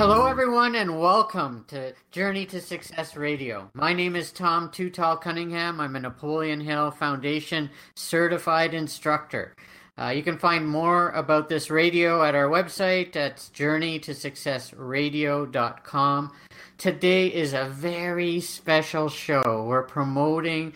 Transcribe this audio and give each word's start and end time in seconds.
Hello, 0.00 0.24
everyone, 0.24 0.72
and 0.76 0.98
welcome 0.98 1.66
to 1.68 1.92
Journey 2.10 2.46
to 2.46 2.62
Success 2.62 3.16
Radio. 3.16 3.70
My 3.74 3.92
name 3.92 4.16
is 4.16 4.32
Tom 4.32 4.70
Too 4.70 4.88
Tall 4.88 5.18
Cunningham. 5.18 5.78
I'm 5.78 5.94
a 5.94 6.00
Napoleon 6.00 6.58
Hill 6.58 6.90
Foundation 6.90 7.68
certified 7.94 8.72
instructor. 8.72 9.54
Uh, 9.98 10.08
you 10.08 10.22
can 10.22 10.38
find 10.38 10.66
more 10.66 11.10
about 11.10 11.50
this 11.50 11.68
radio 11.68 12.24
at 12.24 12.34
our 12.34 12.48
website 12.48 13.14
at 13.14 13.36
journeytosuccessradio.com. 13.52 16.32
Today 16.78 17.26
is 17.26 17.52
a 17.52 17.66
very 17.66 18.40
special 18.40 19.10
show. 19.10 19.66
We're 19.68 19.82
promoting 19.82 20.72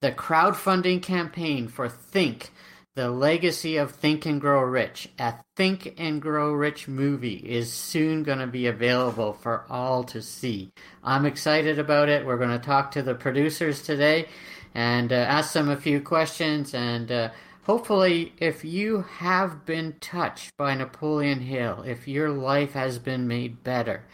the 0.00 0.12
crowdfunding 0.12 1.00
campaign 1.00 1.68
for 1.68 1.88
Think 1.88 2.52
the 2.96 3.10
Legacy 3.10 3.76
of 3.76 3.90
Think 3.90 4.24
and 4.24 4.40
Grow 4.40 4.62
Rich, 4.62 5.10
a 5.18 5.34
Think 5.54 5.94
and 5.98 6.20
Grow 6.20 6.50
Rich 6.52 6.88
movie, 6.88 7.34
is 7.34 7.70
soon 7.70 8.22
going 8.22 8.38
to 8.38 8.46
be 8.46 8.66
available 8.66 9.34
for 9.34 9.66
all 9.68 10.02
to 10.04 10.22
see. 10.22 10.70
I'm 11.04 11.26
excited 11.26 11.78
about 11.78 12.08
it. 12.08 12.24
We're 12.24 12.38
going 12.38 12.58
to 12.58 12.66
talk 12.66 12.90
to 12.92 13.02
the 13.02 13.14
producers 13.14 13.82
today 13.82 14.28
and 14.74 15.12
uh, 15.12 15.16
ask 15.16 15.52
them 15.52 15.68
a 15.68 15.76
few 15.76 16.00
questions. 16.00 16.72
And 16.72 17.12
uh, 17.12 17.30
hopefully, 17.64 18.32
if 18.38 18.64
you 18.64 19.02
have 19.02 19.66
been 19.66 19.96
touched 20.00 20.56
by 20.56 20.74
Napoleon 20.74 21.40
Hill, 21.40 21.84
if 21.86 22.08
your 22.08 22.30
life 22.30 22.72
has 22.72 22.98
been 22.98 23.28
made 23.28 23.62
better, 23.62 24.04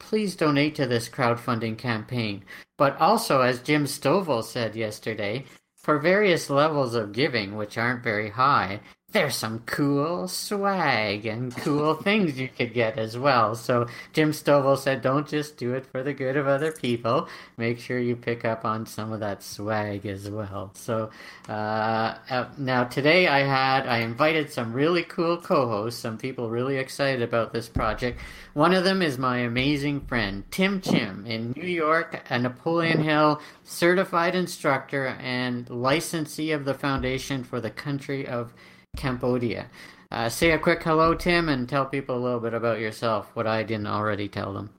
please 0.00 0.36
donate 0.36 0.74
to 0.76 0.86
this 0.86 1.10
crowdfunding 1.10 1.76
campaign. 1.76 2.44
But 2.78 2.98
also, 2.98 3.42
as 3.42 3.60
Jim 3.60 3.84
Stovall 3.84 4.42
said 4.42 4.74
yesterday, 4.74 5.44
for 5.86 6.00
various 6.00 6.50
levels 6.50 6.96
of 6.96 7.12
giving, 7.12 7.54
which 7.54 7.78
aren't 7.78 8.02
very 8.02 8.30
high, 8.30 8.80
there's 9.16 9.36
some 9.36 9.60
cool 9.60 10.28
swag 10.28 11.24
and 11.24 11.56
cool 11.56 11.94
things 11.94 12.38
you 12.38 12.48
could 12.48 12.74
get 12.74 12.98
as 12.98 13.16
well. 13.16 13.54
So 13.54 13.86
Jim 14.12 14.32
Stovall 14.32 14.76
said, 14.76 15.00
don't 15.00 15.26
just 15.26 15.56
do 15.56 15.72
it 15.72 15.86
for 15.86 16.02
the 16.02 16.12
good 16.12 16.36
of 16.36 16.46
other 16.46 16.70
people. 16.70 17.26
Make 17.56 17.78
sure 17.78 17.98
you 17.98 18.14
pick 18.14 18.44
up 18.44 18.66
on 18.66 18.84
some 18.84 19.12
of 19.12 19.20
that 19.20 19.42
swag 19.42 20.04
as 20.04 20.28
well. 20.28 20.70
So 20.74 21.08
uh, 21.48 22.16
uh, 22.28 22.48
now 22.58 22.84
today 22.84 23.26
I 23.26 23.38
had 23.38 23.86
I 23.86 24.00
invited 24.00 24.52
some 24.52 24.74
really 24.74 25.04
cool 25.04 25.38
co-hosts, 25.38 25.98
some 25.98 26.18
people 26.18 26.50
really 26.50 26.76
excited 26.76 27.22
about 27.22 27.54
this 27.54 27.70
project. 27.70 28.20
One 28.52 28.74
of 28.74 28.84
them 28.84 29.00
is 29.00 29.16
my 29.16 29.38
amazing 29.38 30.00
friend 30.02 30.44
Tim 30.50 30.82
Chim 30.82 31.24
in 31.26 31.52
New 31.52 31.68
York, 31.68 32.22
a 32.28 32.38
Napoleon 32.38 33.02
Hill 33.02 33.40
certified 33.64 34.34
instructor 34.34 35.06
and 35.06 35.70
licensee 35.70 36.50
of 36.50 36.66
the 36.66 36.74
Foundation 36.74 37.44
for 37.44 37.62
the 37.62 37.70
country 37.70 38.26
of 38.26 38.52
Cambodia. 38.96 39.70
Uh, 40.10 40.28
say 40.28 40.52
a 40.52 40.58
quick 40.58 40.82
hello, 40.82 41.14
Tim, 41.14 41.48
and 41.48 41.68
tell 41.68 41.86
people 41.86 42.16
a 42.16 42.22
little 42.22 42.40
bit 42.40 42.54
about 42.54 42.80
yourself, 42.80 43.30
what 43.34 43.46
I 43.46 43.62
didn't 43.62 43.88
already 43.88 44.28
tell 44.28 44.52
them. 44.52 44.70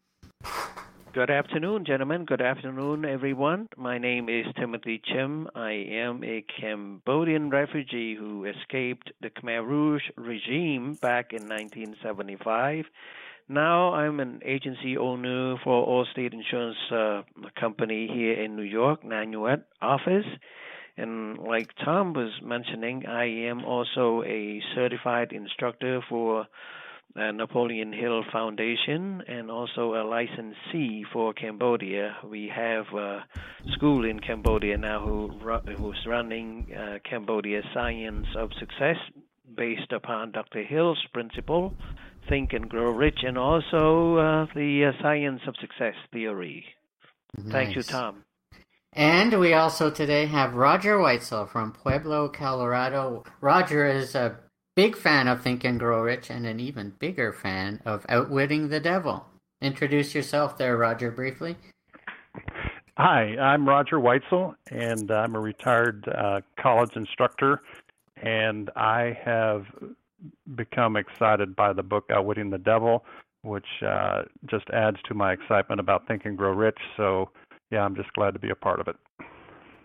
Good 1.13 1.31
afternoon, 1.31 1.83
gentlemen. 1.85 2.25
Good 2.25 2.41
afternoon, 2.41 3.03
everyone. 3.03 3.69
My 3.75 3.97
name 3.97 4.29
is 4.29 4.45
Timothy 4.55 5.01
Chim. 5.03 5.47
I 5.55 5.71
am 5.71 6.23
a 6.23 6.45
Cambodian 6.59 7.49
refugee 7.49 8.15
who 8.15 8.45
escaped 8.45 9.11
the 9.21 9.31
Khmer 9.31 9.65
Rouge 9.65 10.03
regime 10.15 10.93
back 11.01 11.31
in 11.31 11.47
1975. 11.47 12.85
Now 13.49 13.93
I'm 13.93 14.19
an 14.19 14.41
agency 14.45 14.95
owner 14.97 15.55
for 15.63 15.87
Allstate 15.87 16.33
Insurance 16.33 16.77
uh, 16.91 17.21
Company 17.59 18.07
here 18.13 18.33
in 18.33 18.55
New 18.55 18.61
York, 18.61 19.03
Nanuet 19.03 19.63
office. 19.81 20.25
And 20.97 21.37
like 21.37 21.69
Tom 21.85 22.13
was 22.13 22.31
mentioning, 22.43 23.05
I 23.05 23.25
am 23.25 23.63
also 23.63 24.23
a 24.23 24.61
certified 24.73 25.31
instructor 25.31 26.01
for 26.09 26.47
uh, 27.15 27.31
Napoleon 27.31 27.93
Hill 27.93 28.23
Foundation 28.31 29.23
and 29.27 29.49
also 29.49 29.95
a 29.95 30.03
licensee 30.03 31.05
for 31.11 31.33
Cambodia. 31.33 32.17
We 32.23 32.51
have 32.53 32.85
a 32.93 33.25
school 33.73 34.05
in 34.05 34.19
Cambodia 34.19 34.77
now 34.77 35.05
who 35.05 35.39
who's 35.77 36.03
running 36.05 36.67
uh, 36.75 36.99
Cambodia 37.07 37.61
Science 37.73 38.27
of 38.35 38.51
Success 38.59 38.97
based 39.55 39.91
upon 39.91 40.31
Dr. 40.31 40.63
Hill's 40.63 41.03
principle, 41.13 41.73
Think 42.29 42.53
and 42.53 42.69
Grow 42.69 42.91
Rich, 42.91 43.19
and 43.23 43.37
also 43.37 44.17
uh, 44.17 44.45
the 44.53 44.85
uh, 44.85 45.01
Science 45.01 45.41
of 45.47 45.55
Success 45.59 45.95
theory. 46.11 46.65
Nice. 47.35 47.51
Thank 47.51 47.75
you, 47.75 47.83
Tom. 47.83 48.23
And 48.97 49.39
we 49.39 49.53
also 49.53 49.91
today 49.91 50.25
have 50.25 50.55
Roger 50.55 50.97
Weitzel 50.97 51.47
from 51.47 51.71
Pueblo, 51.71 52.27
Colorado. 52.29 53.23
Roger 53.41 53.85
is 53.85 54.15
a 54.15 54.39
big 54.75 54.97
fan 54.97 55.27
of 55.27 55.43
Think 55.43 55.63
and 55.63 55.79
Grow 55.79 56.01
Rich 56.01 56.31
and 56.31 56.47
an 56.47 56.59
even 56.59 56.95
bigger 56.97 57.31
fan 57.31 57.79
of 57.85 58.07
Outwitting 58.09 58.69
the 58.69 58.79
Devil. 58.79 59.23
Introduce 59.61 60.15
yourself 60.15 60.57
there, 60.57 60.77
Roger, 60.77 61.11
briefly. 61.11 61.57
Hi, 62.97 63.37
I'm 63.37 63.69
Roger 63.69 63.97
Weitzel, 63.97 64.55
and 64.71 65.11
I'm 65.11 65.35
a 65.35 65.39
retired 65.39 66.03
uh, 66.07 66.41
college 66.59 66.95
instructor, 66.95 67.61
and 68.15 68.71
I 68.75 69.15
have 69.23 69.65
become 70.55 70.95
excited 70.95 71.55
by 71.55 71.71
the 71.71 71.83
book 71.83 72.05
Outwitting 72.09 72.49
the 72.49 72.57
Devil, 72.57 73.05
which 73.43 73.67
uh, 73.87 74.23
just 74.47 74.67
adds 74.71 74.97
to 75.07 75.13
my 75.13 75.33
excitement 75.33 75.79
about 75.79 76.07
Think 76.07 76.25
and 76.25 76.35
Grow 76.35 76.53
Rich. 76.53 76.79
So 76.97 77.29
yeah, 77.71 77.83
I'm 77.83 77.95
just 77.95 78.11
glad 78.13 78.31
to 78.31 78.39
be 78.39 78.49
a 78.49 78.55
part 78.55 78.79
of 78.79 78.87
it. 78.87 78.95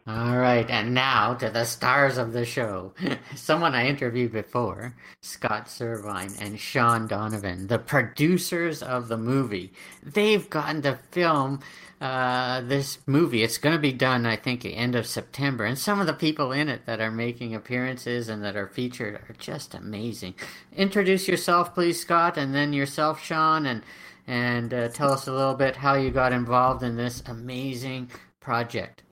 All 0.04 0.36
right, 0.36 0.68
and 0.68 0.94
now 0.94 1.34
to 1.34 1.48
the 1.48 1.64
stars 1.64 2.18
of 2.18 2.32
the 2.32 2.44
show. 2.44 2.92
Someone 3.36 3.76
I 3.76 3.86
interviewed 3.86 4.32
before, 4.32 4.96
Scott 5.20 5.66
Cervine 5.66 6.34
and 6.40 6.58
Sean 6.58 7.06
Donovan, 7.06 7.68
the 7.68 7.78
producers 7.78 8.82
of 8.82 9.06
the 9.06 9.16
movie. 9.16 9.72
They've 10.02 10.50
gotten 10.50 10.82
to 10.82 10.98
film 11.12 11.60
uh, 12.00 12.62
this 12.62 12.98
movie. 13.06 13.44
It's 13.44 13.58
going 13.58 13.76
to 13.76 13.80
be 13.80 13.92
done, 13.92 14.26
I 14.26 14.34
think, 14.34 14.64
at 14.64 14.70
end 14.70 14.96
of 14.96 15.06
September. 15.06 15.64
And 15.64 15.78
some 15.78 16.00
of 16.00 16.08
the 16.08 16.12
people 16.12 16.50
in 16.50 16.68
it 16.68 16.84
that 16.86 17.00
are 17.00 17.12
making 17.12 17.54
appearances 17.54 18.28
and 18.28 18.42
that 18.42 18.56
are 18.56 18.66
featured 18.66 19.14
are 19.14 19.36
just 19.38 19.72
amazing. 19.72 20.34
Introduce 20.76 21.28
yourself, 21.28 21.74
please, 21.74 22.00
Scott, 22.00 22.36
and 22.36 22.52
then 22.52 22.72
yourself, 22.72 23.22
Sean, 23.22 23.66
and 23.66 23.84
and 24.32 24.72
uh, 24.72 24.88
tell 24.88 25.12
us 25.12 25.28
a 25.28 25.32
little 25.32 25.52
bit 25.52 25.76
how 25.76 25.92
you 25.92 26.10
got 26.10 26.32
involved 26.32 26.82
in 26.82 26.96
this 26.96 27.22
amazing 27.26 28.10
project. 28.40 29.02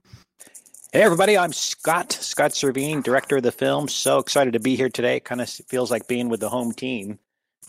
Hey, 0.94 1.02
everybody, 1.02 1.36
I'm 1.36 1.52
Scott, 1.52 2.10
Scott 2.10 2.52
Cervine, 2.52 3.02
director 3.02 3.36
of 3.36 3.42
the 3.42 3.52
film. 3.52 3.86
So 3.86 4.18
excited 4.18 4.54
to 4.54 4.60
be 4.60 4.76
here 4.76 4.88
today. 4.88 5.20
Kind 5.20 5.42
of 5.42 5.50
feels 5.50 5.90
like 5.90 6.08
being 6.08 6.30
with 6.30 6.40
the 6.40 6.48
home 6.48 6.72
team. 6.72 7.18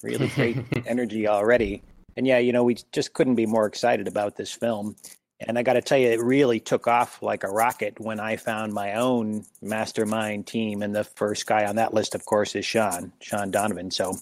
Really 0.02 0.30
great 0.30 0.60
energy 0.86 1.28
already. 1.28 1.84
And 2.16 2.26
yeah, 2.26 2.38
you 2.38 2.54
know, 2.54 2.64
we 2.64 2.78
just 2.94 3.12
couldn't 3.12 3.36
be 3.36 3.46
more 3.46 3.66
excited 3.66 4.08
about 4.08 4.38
this 4.38 4.54
film. 4.54 4.96
And 5.42 5.60
I 5.60 5.64
got 5.64 5.74
to 5.74 5.82
tell 5.82 5.98
you, 5.98 6.08
it 6.08 6.22
really 6.22 6.62
took 6.62 6.88
off 6.88 7.22
like 7.22 7.44
a 7.44 7.50
rocket 7.50 8.00
when 8.00 8.22
I 8.22 8.38
found 8.38 8.72
my 8.72 8.94
own 8.94 9.44
mastermind 9.62 10.48
team. 10.48 10.82
And 10.82 10.96
the 10.96 11.04
first 11.04 11.48
guy 11.48 11.66
on 11.66 11.76
that 11.76 11.94
list, 11.94 12.16
of 12.16 12.24
course, 12.24 12.56
is 12.56 12.66
Sean, 12.66 13.12
Sean 13.20 13.52
Donovan. 13.52 13.92
So, 13.92 14.16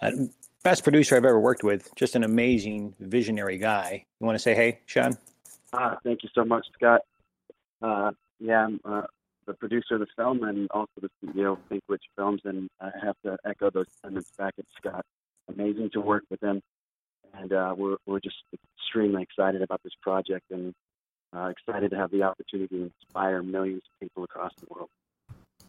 uh, 0.00 0.12
best 0.62 0.82
producer 0.82 1.16
I've 1.16 1.24
ever 1.24 1.40
worked 1.40 1.64
with. 1.64 1.94
Just 1.94 2.14
an 2.14 2.24
amazing, 2.24 2.94
visionary 3.00 3.58
guy. 3.58 4.04
You 4.20 4.26
want 4.26 4.36
to 4.36 4.42
say 4.42 4.54
hey, 4.54 4.80
Sean? 4.86 5.16
Ah, 5.72 5.98
thank 6.04 6.22
you 6.22 6.28
so 6.34 6.44
much, 6.44 6.66
Scott. 6.74 7.02
Uh, 7.80 8.12
yeah, 8.38 8.66
I'm 8.66 8.80
uh, 8.84 9.02
the 9.46 9.54
producer 9.54 9.94
of 9.94 10.00
the 10.00 10.06
film 10.16 10.44
and 10.44 10.68
also 10.70 10.92
the 11.00 11.10
CEO 11.24 11.52
of 11.52 11.58
Think 11.68 11.82
Rich 11.88 12.04
Films, 12.16 12.42
and 12.44 12.68
I 12.80 12.90
have 13.02 13.16
to 13.24 13.36
echo 13.44 13.70
those 13.70 13.86
sentiments 14.00 14.30
back 14.36 14.54
at 14.58 14.64
Scott. 14.76 15.04
Amazing 15.48 15.90
to 15.94 16.00
work 16.00 16.24
with 16.30 16.42
him, 16.42 16.62
and 17.34 17.52
uh, 17.52 17.74
we're 17.76 17.96
we're 18.06 18.20
just 18.20 18.36
extremely 18.78 19.22
excited 19.22 19.62
about 19.62 19.82
this 19.82 19.94
project 20.00 20.50
and 20.50 20.72
uh, 21.34 21.46
excited 21.46 21.90
to 21.90 21.96
have 21.96 22.10
the 22.10 22.22
opportunity 22.22 22.76
to 22.76 22.84
inspire 22.84 23.42
millions 23.42 23.82
of 23.92 24.00
people 24.00 24.22
across 24.22 24.52
the 24.60 24.66
world. 24.70 24.90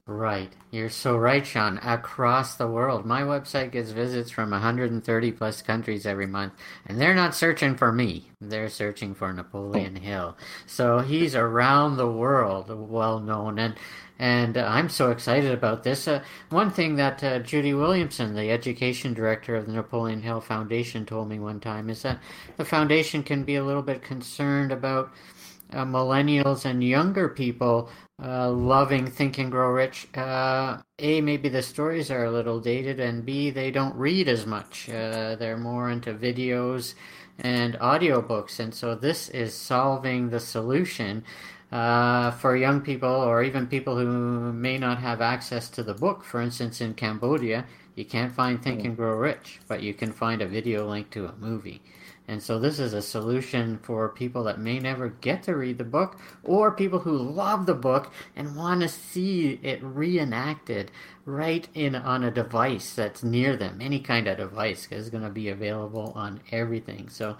Right. 0.05 0.51
You're 0.69 0.89
so 0.89 1.15
right, 1.15 1.47
Sean. 1.47 1.77
Across 1.77 2.55
the 2.55 2.67
world. 2.67 3.05
My 3.05 3.21
website 3.21 3.71
gets 3.71 3.91
visits 3.91 4.29
from 4.29 4.51
130 4.51 5.31
plus 5.31 5.61
countries 5.61 6.05
every 6.05 6.27
month, 6.27 6.51
and 6.85 6.99
they're 6.99 7.15
not 7.15 7.33
searching 7.33 7.77
for 7.77 7.93
me. 7.93 8.29
They're 8.41 8.67
searching 8.67 9.15
for 9.15 9.31
Napoleon 9.31 9.95
Hill. 9.95 10.35
So 10.65 10.99
he's 10.99 11.35
around 11.35 11.95
the 11.95 12.11
world, 12.11 12.69
well 12.69 13.21
known. 13.21 13.57
And 13.57 13.75
and 14.19 14.57
I'm 14.57 14.89
so 14.89 15.09
excited 15.09 15.53
about 15.53 15.83
this. 15.83 16.05
Uh, 16.05 16.21
one 16.49 16.69
thing 16.69 16.97
that 16.97 17.23
uh, 17.23 17.39
Judy 17.39 17.73
Williamson, 17.73 18.35
the 18.35 18.51
education 18.51 19.13
director 19.13 19.55
of 19.55 19.67
the 19.67 19.71
Napoleon 19.71 20.21
Hill 20.21 20.41
Foundation, 20.41 21.05
told 21.05 21.29
me 21.29 21.39
one 21.39 21.61
time 21.61 21.89
is 21.89 22.01
that 22.01 22.19
the 22.57 22.65
foundation 22.65 23.23
can 23.23 23.45
be 23.45 23.55
a 23.55 23.63
little 23.63 23.81
bit 23.81 24.01
concerned 24.01 24.73
about 24.73 25.13
uh, 25.71 25.85
millennials 25.85 26.65
and 26.65 26.83
younger 26.83 27.29
people 27.29 27.89
uh, 28.21 28.49
loving 28.49 29.07
Think 29.07 29.37
and 29.37 29.51
Grow 29.51 29.69
Rich. 29.69 30.07
Uh, 30.15 30.77
a, 30.99 31.21
maybe 31.21 31.49
the 31.49 31.61
stories 31.61 32.11
are 32.11 32.25
a 32.25 32.31
little 32.31 32.59
dated, 32.59 32.99
and 32.99 33.25
B, 33.25 33.49
they 33.49 33.71
don't 33.71 33.95
read 33.95 34.27
as 34.27 34.45
much. 34.45 34.87
they're 34.87 35.57
more 35.57 35.89
into 35.89 36.13
videos 36.13 36.95
and 37.39 37.73
audiobooks, 37.75 38.59
and 38.59 38.73
so 38.73 38.95
this 38.95 39.29
is 39.29 39.53
solving 39.53 40.29
the 40.29 40.39
solution 40.39 41.23
uh, 41.71 42.29
for 42.31 42.55
young 42.55 42.81
people 42.81 43.09
or 43.09 43.41
even 43.41 43.65
people 43.65 43.97
who 43.97 44.53
may 44.53 44.77
not 44.77 44.99
have 44.99 45.21
access 45.21 45.69
to 45.69 45.81
the 45.81 45.93
book. 45.93 46.23
For 46.23 46.39
instance, 46.39 46.81
in 46.81 46.93
Cambodia, 46.93 47.65
you 47.95 48.05
can't 48.05 48.31
find 48.31 48.61
Think 48.61 48.81
hmm. 48.81 48.87
and 48.87 48.95
Grow 48.95 49.15
Rich, 49.15 49.59
but 49.67 49.81
you 49.81 49.93
can 49.93 50.11
find 50.11 50.41
a 50.41 50.47
video 50.47 50.87
link 50.87 51.09
to 51.11 51.25
a 51.25 51.35
movie. 51.39 51.81
And 52.27 52.41
so 52.41 52.57
this 52.57 52.79
is 52.79 52.93
a 52.93 53.01
solution 53.01 53.77
for 53.79 54.09
people 54.09 54.43
that 54.45 54.59
may 54.59 54.79
never 54.79 55.09
get 55.09 55.43
to 55.43 55.55
read 55.55 55.77
the 55.77 55.83
book 55.83 56.17
or 56.43 56.71
people 56.71 56.99
who 56.99 57.17
love 57.17 57.65
the 57.65 57.73
book 57.73 58.13
and 58.35 58.55
want 58.55 58.81
to 58.81 58.87
see 58.87 59.59
it 59.61 59.83
reenacted 59.83 60.91
right 61.25 61.67
in 61.73 61.95
on 61.95 62.23
a 62.23 62.31
device 62.31 62.93
that's 62.93 63.23
near 63.23 63.55
them, 63.57 63.79
any 63.81 63.99
kind 63.99 64.27
of 64.27 64.37
device, 64.37 64.85
because 64.85 65.05
it's 65.05 65.11
going 65.11 65.23
to 65.23 65.29
be 65.29 65.49
available 65.49 66.13
on 66.15 66.39
everything. 66.51 67.09
So 67.09 67.37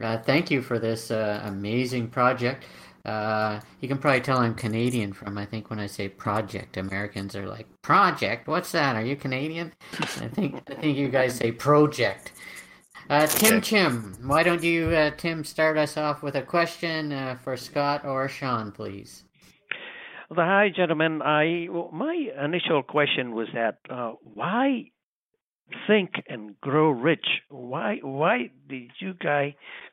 uh, 0.00 0.18
thank 0.18 0.50
you 0.50 0.62
for 0.62 0.78
this 0.78 1.10
uh, 1.10 1.42
amazing 1.44 2.08
project. 2.08 2.64
Uh, 3.04 3.60
you 3.80 3.88
can 3.88 3.98
probably 3.98 4.22
tell 4.22 4.38
I'm 4.38 4.54
Canadian 4.54 5.12
from 5.12 5.36
I 5.36 5.44
think 5.44 5.68
when 5.68 5.78
I 5.78 5.86
say 5.86 6.08
project, 6.08 6.78
Americans 6.78 7.36
are 7.36 7.46
like 7.46 7.66
project. 7.82 8.48
What's 8.48 8.72
that? 8.72 8.96
Are 8.96 9.04
you 9.04 9.14
Canadian? 9.14 9.74
I 10.00 10.28
think 10.28 10.62
I 10.70 10.74
think 10.74 10.96
you 10.96 11.08
guys 11.08 11.34
say 11.34 11.52
project. 11.52 12.32
Uh, 13.10 13.26
Tim 13.26 13.60
Chim, 13.60 14.16
why 14.22 14.42
don't 14.42 14.62
you, 14.62 14.88
uh, 14.88 15.10
Tim, 15.10 15.44
start 15.44 15.76
us 15.76 15.98
off 15.98 16.22
with 16.22 16.36
a 16.36 16.42
question 16.42 17.12
uh, 17.12 17.36
for 17.42 17.56
Scott 17.56 18.04
or 18.04 18.28
Sean, 18.28 18.72
please? 18.72 19.24
Well, 20.30 20.46
hi, 20.46 20.70
gentlemen. 20.74 21.20
I 21.20 21.68
well, 21.70 21.90
my 21.92 22.30
initial 22.42 22.82
question 22.82 23.34
was 23.34 23.48
that 23.52 23.78
uh, 23.90 24.12
why 24.22 24.90
think 25.86 26.12
and 26.28 26.58
grow 26.62 26.90
rich. 26.90 27.26
Why 27.50 27.98
why 28.02 28.50
did 28.68 28.90
you 29.00 29.12
guys 29.14 29.52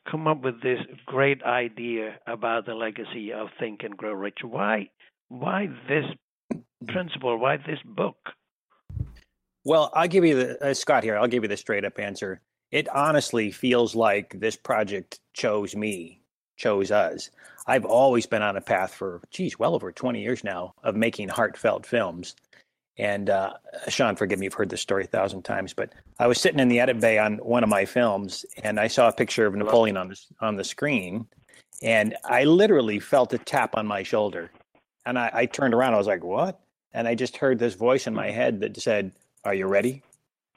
come 0.09 0.27
up 0.27 0.41
with 0.41 0.61
this 0.61 0.79
great 1.05 1.43
idea 1.43 2.17
about 2.27 2.65
the 2.65 2.75
legacy 2.75 3.33
of 3.33 3.49
think 3.59 3.81
and 3.83 3.95
grow 3.97 4.13
rich? 4.13 4.39
Why 4.41 4.89
why 5.27 5.67
this 5.89 6.05
principle? 6.87 7.37
Why 7.37 7.57
this 7.57 7.79
book? 7.85 8.17
Well, 9.65 9.91
I'll 9.93 10.07
give 10.07 10.25
you 10.25 10.35
the 10.35 10.69
uh, 10.69 10.73
Scott 10.73 11.03
here. 11.03 11.17
I'll 11.17 11.27
give 11.27 11.43
you 11.43 11.49
the 11.49 11.57
straight 11.57 11.85
up 11.85 11.99
answer. 11.99 12.41
It 12.71 12.87
honestly 12.89 13.51
feels 13.51 13.95
like 13.95 14.39
this 14.39 14.55
project 14.55 15.19
chose 15.33 15.75
me, 15.75 16.21
chose 16.55 16.89
us. 16.89 17.29
I've 17.67 17.85
always 17.85 18.25
been 18.25 18.41
on 18.41 18.55
a 18.57 18.61
path 18.61 18.93
for, 18.93 19.21
geez, 19.29 19.59
well 19.59 19.75
over 19.75 19.91
20 19.91 20.21
years 20.21 20.43
now 20.43 20.73
of 20.83 20.95
making 20.95 21.29
heartfelt 21.29 21.85
films. 21.85 22.35
And 22.97 23.29
uh, 23.29 23.53
Sean, 23.89 24.15
forgive 24.15 24.39
me, 24.39 24.45
you've 24.45 24.53
heard 24.53 24.69
this 24.69 24.81
story 24.81 25.03
a 25.03 25.07
thousand 25.07 25.43
times, 25.43 25.73
but 25.73 25.93
I 26.19 26.27
was 26.27 26.39
sitting 26.39 26.59
in 26.59 26.67
the 26.67 26.79
edit 26.79 26.99
bay 26.99 27.17
on 27.17 27.37
one 27.37 27.63
of 27.63 27.69
my 27.69 27.85
films, 27.85 28.45
and 28.63 28.79
I 28.79 28.87
saw 28.87 29.07
a 29.07 29.13
picture 29.13 29.45
of 29.45 29.55
Napoleon 29.55 29.97
on 29.97 30.09
the 30.09 30.19
on 30.39 30.55
the 30.55 30.63
screen, 30.63 31.25
and 31.81 32.15
I 32.25 32.43
literally 32.43 32.99
felt 32.99 33.33
a 33.33 33.37
tap 33.37 33.75
on 33.75 33.87
my 33.87 34.03
shoulder, 34.03 34.51
and 35.05 35.17
I, 35.17 35.31
I 35.33 35.45
turned 35.45 35.73
around. 35.73 35.93
I 35.93 35.97
was 35.97 36.07
like, 36.07 36.23
"What?" 36.23 36.59
And 36.93 37.07
I 37.07 37.15
just 37.15 37.37
heard 37.37 37.59
this 37.59 37.75
voice 37.75 38.07
in 38.07 38.13
my 38.13 38.29
head 38.29 38.59
that 38.59 38.77
said, 38.79 39.13
"Are 39.45 39.53
you 39.53 39.67
ready?" 39.67 40.03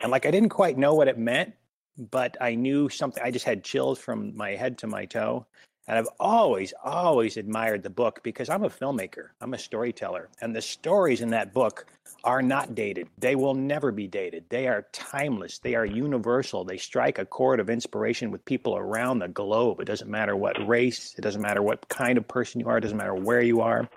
And 0.01 0.11
like 0.11 0.27
I 0.27 0.33
didn't 0.33 0.51
quite 0.51 0.77
know 0.77 0.95
what 0.95 1.09
it 1.09 1.17
meant, 1.17 1.55
but 1.99 2.37
I 2.41 2.55
knew 2.55 2.89
something. 2.89 3.23
I 3.23 3.31
just 3.31 3.45
had 3.45 3.65
chills 3.65 3.99
from 3.99 4.37
my 4.37 4.51
head 4.51 4.79
to 4.79 4.87
my 4.87 5.05
toe, 5.05 5.47
and 5.87 5.99
I've 5.99 6.09
always, 6.19 6.73
always 6.83 7.37
admired 7.37 7.83
the 7.83 7.91
book 7.91 8.21
because 8.23 8.49
I'm 8.49 8.65
a 8.65 8.71
filmmaker, 8.71 9.29
I'm 9.41 9.55
a 9.55 9.59
storyteller. 9.59 10.29
And 10.41 10.57
the 10.57 10.63
stories 10.63 11.21
in 11.21 11.29
that 11.31 11.53
book 11.53 11.87
are 12.25 12.41
not 12.41 12.75
dated. 12.75 13.09
They 13.19 13.35
will 13.35 13.55
never 13.55 13.93
be 13.93 14.07
dated. 14.07 14.45
They 14.49 14.67
are 14.67 14.87
timeless. 14.93 15.59
They 15.59 15.75
are 15.75 15.85
universal. 15.85 16.65
They 16.65 16.79
strike 16.79 17.19
a 17.19 17.27
chord 17.27 17.61
of 17.61 17.69
inspiration 17.69 18.31
with 18.31 18.45
people 18.47 18.77
around 18.77 19.19
the 19.19 19.29
globe. 19.29 19.81
It 19.81 19.85
doesn't 19.85 20.11
matter 20.11 20.35
what 20.35 20.67
race, 20.67 21.15
it 21.19 21.21
doesn't 21.21 21.43
matter 21.43 21.63
what 21.63 21.89
kind 21.89 22.17
of 22.17 22.27
person 22.27 22.61
you 22.61 22.69
are, 22.69 22.79
it 22.79 22.83
doesn't 22.83 22.97
matter 22.97 23.15
where 23.15 23.43
you 23.43 23.61
are. 23.61 23.89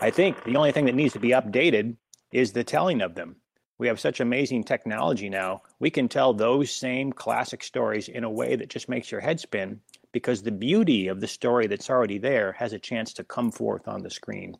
I 0.00 0.10
think 0.10 0.42
the 0.44 0.56
only 0.56 0.72
thing 0.72 0.86
that 0.86 0.94
needs 0.94 1.12
to 1.12 1.20
be 1.20 1.30
updated 1.30 1.96
is 2.32 2.52
the 2.52 2.64
telling 2.64 3.02
of 3.02 3.14
them. 3.14 3.36
We 3.78 3.86
have 3.86 4.00
such 4.00 4.20
amazing 4.20 4.64
technology 4.64 5.28
now. 5.28 5.62
We 5.78 5.90
can 5.90 6.08
tell 6.08 6.34
those 6.34 6.70
same 6.70 7.12
classic 7.12 7.62
stories 7.62 8.08
in 8.08 8.24
a 8.24 8.30
way 8.30 8.56
that 8.56 8.70
just 8.70 8.88
makes 8.88 9.10
your 9.10 9.20
head 9.20 9.38
spin 9.38 9.80
because 10.12 10.42
the 10.42 10.50
beauty 10.50 11.08
of 11.08 11.20
the 11.20 11.28
story 11.28 11.66
that's 11.68 11.88
already 11.88 12.18
there 12.18 12.52
has 12.52 12.72
a 12.72 12.78
chance 12.78 13.12
to 13.14 13.24
come 13.24 13.52
forth 13.52 13.86
on 13.86 14.02
the 14.02 14.10
screen. 14.10 14.56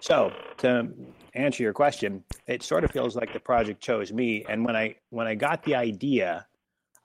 So, 0.00 0.32
to 0.58 0.88
answer 1.34 1.62
your 1.62 1.72
question, 1.72 2.24
it 2.46 2.62
sort 2.62 2.84
of 2.84 2.90
feels 2.90 3.16
like 3.16 3.32
the 3.32 3.40
project 3.40 3.80
chose 3.80 4.12
me 4.12 4.44
and 4.48 4.64
when 4.64 4.76
I 4.76 4.96
when 5.10 5.26
I 5.26 5.34
got 5.34 5.62
the 5.62 5.74
idea, 5.74 6.46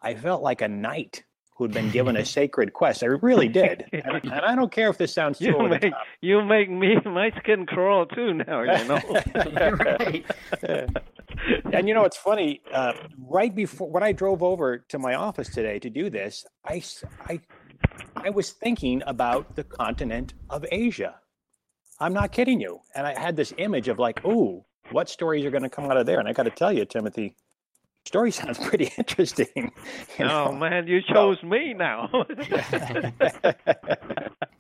I 0.02 0.16
felt 0.16 0.42
like 0.42 0.62
a 0.62 0.68
knight 0.68 1.24
who'd 1.56 1.72
been 1.72 1.90
given 1.92 2.18
a 2.18 2.26
sacred 2.38 2.74
quest. 2.74 3.04
I 3.04 3.08
really 3.08 3.48
did. 3.48 3.86
And, 3.94 4.24
and 4.24 4.34
I 4.34 4.56
don't 4.56 4.72
care 4.72 4.90
if 4.90 4.98
this 4.98 5.14
sounds 5.14 5.40
too 5.40 5.46
you 5.46 5.68
make, 5.70 5.94
You 6.22 6.44
make 6.44 6.70
me 6.70 6.98
my 7.06 7.32
skin 7.40 7.66
crawl 7.66 8.06
too 8.06 8.34
now, 8.34 8.62
you 8.62 8.84
know. 8.86 9.00
right. 9.72 10.26
and 11.72 11.88
you 11.88 11.94
know 11.94 12.04
it's 12.04 12.18
funny, 12.18 12.62
uh, 12.74 12.94
right 13.18 13.54
before 13.56 13.90
when 13.90 14.04
I 14.04 14.12
drove 14.12 14.44
over 14.44 14.80
to 14.90 15.00
my 15.00 15.16
office 15.16 15.50
today 15.50 15.80
to 15.80 15.90
do 15.90 16.10
this, 16.10 16.46
I 16.66 16.84
I 17.28 17.40
I 18.16 18.30
was 18.30 18.52
thinking 18.52 19.02
about 19.06 19.56
the 19.56 19.64
continent 19.64 20.34
of 20.50 20.66
Asia. 20.72 21.16
I'm 22.00 22.14
not 22.14 22.32
kidding 22.32 22.60
you. 22.60 22.80
And 22.96 23.06
I 23.08 23.20
had 23.20 23.36
this 23.36 23.54
image 23.58 23.88
of 23.88 24.00
like, 24.00 24.22
oh, 24.26 24.66
what 24.92 25.10
stories 25.10 25.46
are 25.46 25.52
going 25.52 25.64
to 25.64 25.70
come 25.70 25.86
out 25.86 25.98
of 25.98 26.06
there? 26.06 26.20
And 26.20 26.28
I 26.28 26.34
got 26.34 26.44
to 26.44 26.50
tell 26.50 26.74
you, 26.74 26.86
Timothy, 26.86 27.36
story 28.06 28.32
sounds 28.32 28.60
pretty 28.60 28.92
interesting. 28.98 29.72
You 30.20 30.26
know? 30.26 30.50
Oh 30.50 30.52
man, 30.54 30.88
you 30.88 31.02
chose 31.02 31.40
so, 31.42 31.48
me 31.48 31.74
now. 31.74 32.08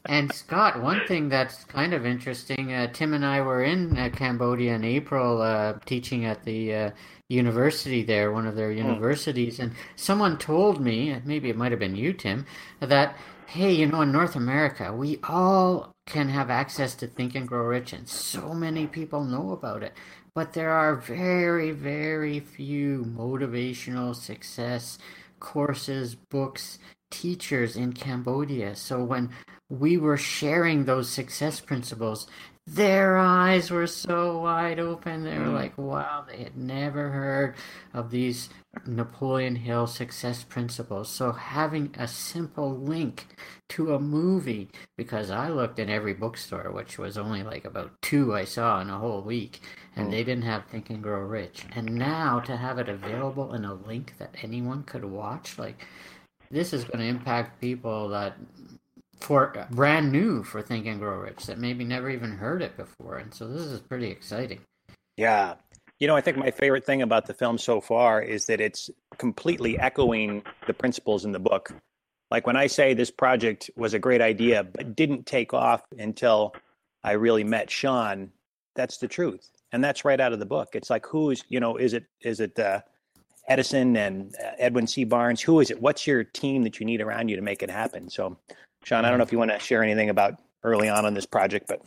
and 0.05 0.33
Scott, 0.33 0.81
one 0.81 1.01
thing 1.07 1.29
that's 1.29 1.63
kind 1.65 1.93
of 1.93 2.07
interesting, 2.07 2.73
uh, 2.73 2.87
Tim 2.91 3.13
and 3.13 3.23
I 3.23 3.41
were 3.41 3.63
in 3.63 3.95
uh, 3.95 4.09
Cambodia 4.09 4.73
in 4.73 4.83
April, 4.83 5.41
uh, 5.41 5.73
teaching 5.85 6.25
at 6.25 6.43
the 6.43 6.73
uh, 6.73 6.89
university 7.29 8.03
there, 8.03 8.31
one 8.31 8.47
of 8.47 8.55
their 8.55 8.71
hmm. 8.71 8.79
universities, 8.79 9.59
mm. 9.59 9.65
and 9.65 9.73
someone 9.95 10.39
told 10.39 10.81
me, 10.81 11.21
maybe 11.23 11.49
it 11.49 11.55
might 11.55 11.71
have 11.71 11.79
been 11.79 11.95
you, 11.95 12.13
Tim, 12.13 12.47
that 12.79 13.15
hey, 13.53 13.71
you 13.71 13.85
know, 13.85 14.01
in 14.01 14.11
North 14.11 14.35
America, 14.35 14.91
we 14.91 15.19
all 15.23 15.93
can 16.07 16.27
have 16.29 16.49
access 16.49 16.95
to 16.95 17.05
Think 17.05 17.35
and 17.35 17.47
Grow 17.47 17.65
Rich, 17.65 17.93
and 17.93 18.09
so 18.09 18.53
many 18.53 18.87
people 18.87 19.23
know 19.23 19.51
about 19.51 19.83
it. 19.83 19.93
But 20.35 20.53
there 20.53 20.71
are 20.71 20.95
very, 20.95 21.71
very 21.71 22.39
few 22.39 23.05
motivational 23.05 24.15
success 24.15 24.97
courses, 25.39 26.15
books, 26.15 26.79
teachers 27.11 27.75
in 27.75 27.93
Cambodia. 27.93 28.75
So 28.75 29.03
when 29.03 29.29
we 29.69 29.97
were 29.97 30.17
sharing 30.17 30.85
those 30.85 31.09
success 31.09 31.59
principles, 31.59 32.27
their 32.65 33.17
eyes 33.17 33.69
were 33.69 33.87
so 33.87 34.39
wide 34.39 34.79
open. 34.79 35.23
They 35.23 35.37
were 35.37 35.45
mm. 35.45 35.53
like, 35.53 35.77
wow, 35.77 36.25
they 36.27 36.43
had 36.43 36.55
never 36.55 37.09
heard 37.09 37.55
of 37.93 38.09
these 38.09 38.49
Napoleon 38.85 39.57
Hill 39.57 39.85
success 39.85 40.43
principles. 40.43 41.09
So 41.09 41.33
having 41.33 41.93
a 41.97 42.07
simple 42.07 42.73
link 42.73 43.27
to 43.69 43.93
a 43.93 43.99
movie, 43.99 44.69
because 44.97 45.29
I 45.29 45.49
looked 45.49 45.77
in 45.77 45.89
every 45.89 46.13
bookstore, 46.13 46.71
which 46.71 46.97
was 46.97 47.17
only 47.17 47.43
like 47.43 47.65
about 47.65 47.91
two 48.01 48.33
I 48.33 48.45
saw 48.45 48.79
in 48.79 48.89
a 48.89 48.97
whole 48.97 49.21
week, 49.21 49.61
and 49.95 50.11
they 50.11 50.23
mm. 50.23 50.27
didn't 50.27 50.45
have 50.45 50.65
Think 50.65 50.89
and 50.89 51.03
Grow 51.03 51.19
Rich. 51.19 51.65
And 51.75 51.95
now 51.95 52.39
to 52.41 52.55
have 52.55 52.79
it 52.79 52.87
available 52.87 53.53
in 53.53 53.65
a 53.65 53.73
link 53.73 54.13
that 54.19 54.35
anyone 54.41 54.83
could 54.83 55.03
watch, 55.03 55.59
like, 55.59 55.85
this 56.49 56.71
is 56.71 56.83
going 56.83 56.99
to 56.99 57.05
impact 57.05 57.59
people 57.59 58.09
that 58.09 58.37
for 59.23 59.67
brand 59.71 60.11
new 60.11 60.43
for 60.43 60.61
Think 60.61 60.85
and 60.85 60.99
Grow 60.99 61.17
Rich 61.17 61.45
that 61.45 61.57
maybe 61.57 61.83
never 61.83 62.09
even 62.09 62.31
heard 62.31 62.61
it 62.61 62.75
before. 62.77 63.17
And 63.17 63.33
so 63.33 63.47
this 63.47 63.65
is 63.65 63.79
pretty 63.79 64.07
exciting. 64.07 64.59
Yeah. 65.17 65.55
You 65.99 66.07
know, 66.07 66.15
I 66.15 66.21
think 66.21 66.37
my 66.37 66.51
favorite 66.51 66.85
thing 66.85 67.01
about 67.01 67.27
the 67.27 67.33
film 67.33 67.57
so 67.57 67.79
far 67.79 68.21
is 68.21 68.47
that 68.47 68.59
it's 68.59 68.89
completely 69.17 69.79
echoing 69.79 70.43
the 70.67 70.73
principles 70.73 71.23
in 71.23 71.31
the 71.31 71.39
book. 71.39 71.73
Like 72.29 72.45
when 72.47 72.57
I 72.57 72.67
say 72.67 72.93
this 72.93 73.11
project 73.11 73.69
was 73.75 73.93
a 73.93 73.99
great 73.99 74.21
idea, 74.21 74.63
but 74.63 74.95
didn't 74.95 75.25
take 75.25 75.53
off 75.53 75.83
until 75.97 76.53
I 77.03 77.11
really 77.13 77.43
met 77.43 77.69
Sean, 77.69 78.31
that's 78.75 78.97
the 78.97 79.07
truth. 79.07 79.49
and 79.73 79.83
that's 79.83 80.05
right 80.05 80.19
out 80.19 80.33
of 80.33 80.39
the 80.39 80.45
book. 80.45 80.69
It's 80.73 80.89
like 80.89 81.05
who's 81.05 81.43
you 81.49 81.59
know 81.59 81.77
is 81.77 81.93
it 81.93 82.05
is 82.21 82.39
it 82.39 82.57
uh, 82.57 82.81
Edison 83.47 83.95
and 83.97 84.35
uh, 84.43 84.51
Edwin 84.57 84.87
C. 84.87 85.03
Barnes? 85.03 85.41
Who 85.41 85.59
is 85.59 85.71
it? 85.71 85.81
What's 85.81 86.07
your 86.07 86.23
team 86.23 86.63
that 86.63 86.79
you 86.79 86.85
need 86.85 87.01
around 87.01 87.29
you 87.29 87.35
to 87.35 87.41
make 87.41 87.61
it 87.61 87.69
happen? 87.69 88.09
So, 88.09 88.37
Sean, 88.83 89.05
I 89.05 89.09
don't 89.09 89.17
know 89.17 89.23
if 89.23 89.31
you 89.31 89.37
want 89.37 89.51
to 89.51 89.59
share 89.59 89.83
anything 89.83 90.09
about 90.09 90.35
early 90.63 90.89
on 90.89 91.05
on 91.05 91.13
this 91.13 91.25
project, 91.25 91.67
but 91.67 91.81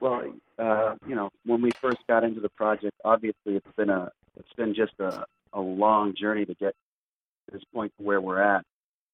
well, 0.00 0.22
uh, 0.58 0.94
you 1.06 1.14
know, 1.14 1.30
when 1.44 1.60
we 1.60 1.70
first 1.80 1.98
got 2.08 2.24
into 2.24 2.40
the 2.40 2.48
project, 2.50 2.94
obviously 3.04 3.56
it's 3.56 3.72
been 3.76 3.90
a 3.90 4.10
it's 4.36 4.52
been 4.56 4.74
just 4.74 4.92
a, 5.00 5.24
a 5.52 5.60
long 5.60 6.14
journey 6.16 6.44
to 6.44 6.54
get 6.54 6.74
to 7.46 7.52
this 7.52 7.62
point 7.74 7.92
to 7.98 8.04
where 8.04 8.20
we're 8.20 8.40
at. 8.40 8.64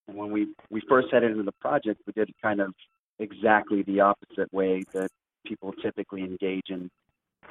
And 0.09 0.17
when 0.17 0.31
we 0.31 0.49
we 0.71 0.83
first 0.89 1.09
headed 1.11 1.31
into 1.31 1.43
the 1.43 1.53
project, 1.53 2.01
we 2.07 2.13
did 2.13 2.31
kind 2.43 2.61
of 2.61 2.75
exactly 3.19 3.83
the 3.83 4.01
opposite 4.01 4.53
way 4.53 4.83
that 4.93 5.09
people 5.47 5.73
typically 5.83 6.23
engage 6.23 6.69
in 6.69 6.91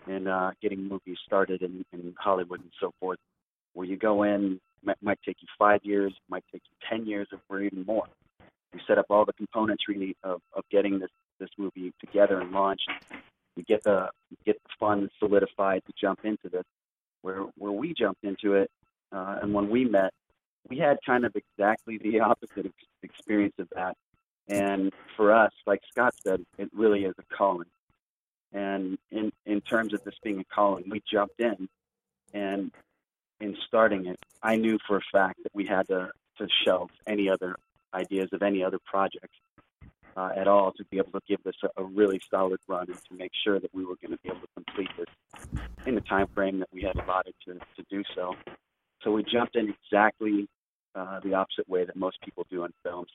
in 0.08 0.28
uh, 0.28 0.52
getting 0.62 0.88
movies 0.88 1.18
started 1.26 1.62
in, 1.62 1.84
in 1.94 2.14
Hollywood 2.18 2.62
and 2.62 2.72
so 2.80 2.92
forth, 3.00 3.20
where 3.74 3.88
you 3.88 3.98
go 3.98 4.24
in, 4.24 4.60
might, 4.84 4.98
might 5.02 5.20
take 5.26 5.38
you 5.42 5.48
five 5.58 5.82
years, 5.84 6.14
might 6.30 6.44
take 6.52 6.62
you 6.70 6.88
ten 6.90 7.06
years, 7.06 7.28
or 7.50 7.62
even 7.62 7.84
more. 7.86 8.06
We 8.74 8.82
set 8.88 8.98
up 8.98 9.06
all 9.10 9.26
the 9.26 9.34
componentry 9.34 10.16
of, 10.24 10.42
of 10.54 10.64
getting 10.72 11.00
this 11.00 11.12
this 11.40 11.50
movie 11.58 11.94
together 12.00 12.40
and 12.40 12.52
launched. 12.52 12.90
We 13.56 13.64
get 13.64 13.84
the 13.84 14.10
get 14.46 14.62
the 14.64 14.70
funds 14.80 15.12
solidified 15.20 15.84
to 15.86 15.94
jump 16.00 16.20
into 16.24 16.50
this. 16.50 16.64
Where 17.22 17.44
where 17.58 17.72
we 17.72 17.94
jumped 17.94 18.24
into 18.24 18.56
it, 18.56 18.70
uh, 19.12 19.40
and 19.42 19.54
when 19.54 19.70
we 19.70 19.86
met, 19.86 20.12
we 20.70 20.78
had 20.78 20.98
kind 21.06 21.26
of 21.26 21.36
exactly 21.36 21.98
the 21.98 22.20
opposite 22.20 22.72
experience 23.02 23.56
of 23.60 23.68
that. 23.76 23.96
And 24.50 24.92
for 25.16 25.34
us, 25.34 25.52
like 25.66 25.82
Scott 25.90 26.14
said, 26.22 26.44
it 26.58 26.70
really 26.74 27.06
is 27.06 27.16
a 27.18 27.36
calling. 27.36 27.70
And 28.54 28.98
in 29.12 29.32
in 29.46 29.62
terms 29.62 29.94
of 29.94 30.04
this 30.04 30.16
being 30.24 30.40
a 30.40 30.44
calling, 30.44 30.86
we 30.90 31.02
jumped 31.12 31.40
in, 31.40 31.68
and 32.34 32.72
in 33.40 33.58
starting 33.68 34.06
it, 34.06 34.20
I 34.42 34.56
knew 34.56 34.78
for 34.88 34.98
a 34.98 35.02
fact 35.12 35.40
that 35.44 35.54
we 35.54 35.66
had 35.66 35.88
to 35.88 36.12
to 36.38 36.48
shelve 36.66 36.90
any 37.08 37.30
other 37.30 37.56
ideas 37.94 38.30
of 38.32 38.42
any 38.42 38.64
other 38.64 38.80
projects 38.86 39.38
uh, 40.16 40.30
at 40.36 40.48
all 40.48 40.72
to 40.74 40.84
be 40.86 40.98
able 40.98 41.12
to 41.12 41.22
give 41.28 41.42
this 41.44 41.56
a, 41.64 41.82
a 41.82 41.84
really 41.84 42.20
solid 42.30 42.60
run 42.68 42.86
and 42.88 42.98
to 43.10 43.16
make 43.16 43.32
sure 43.44 43.60
that 43.60 43.74
we 43.74 43.86
were 43.86 43.96
going 44.02 44.12
to 44.12 44.20
be 44.24 44.30
able 44.30 44.42
to 44.42 44.48
complete 44.56 44.90
this 44.98 45.62
in 45.86 45.96
the 45.96 46.02
time 46.02 46.28
frame 46.34 46.60
that 46.60 46.70
we 46.72 46.82
had 46.82 46.96
allotted 46.96 47.34
to, 47.46 47.54
to 47.54 47.84
do 47.90 48.04
so. 48.16 48.36
So 49.04 49.12
we 49.12 49.24
jumped 49.24 49.56
in 49.56 49.74
exactly 49.86 50.48
uh, 50.96 51.20
the 51.22 51.34
opposite 51.34 51.68
way 51.68 51.86
that 51.86 51.96
most 51.96 52.22
people 52.22 52.46
do 52.50 52.64
in 52.64 52.72
films, 52.84 53.10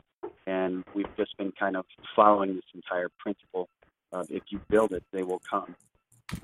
and 0.47 0.85
we've 0.95 1.17
just 1.17 1.37
been 1.37 1.53
kind 1.53 1.77
of 1.77 1.87
following 2.15 2.57
this 2.57 2.65
entire 2.75 3.09
principle 3.19 3.69
of 4.13 4.31
if 4.31 4.43
you 4.49 4.61
build 4.69 4.93
it, 4.93 5.05
they 5.13 5.23
will 5.23 5.41
come, 5.49 5.75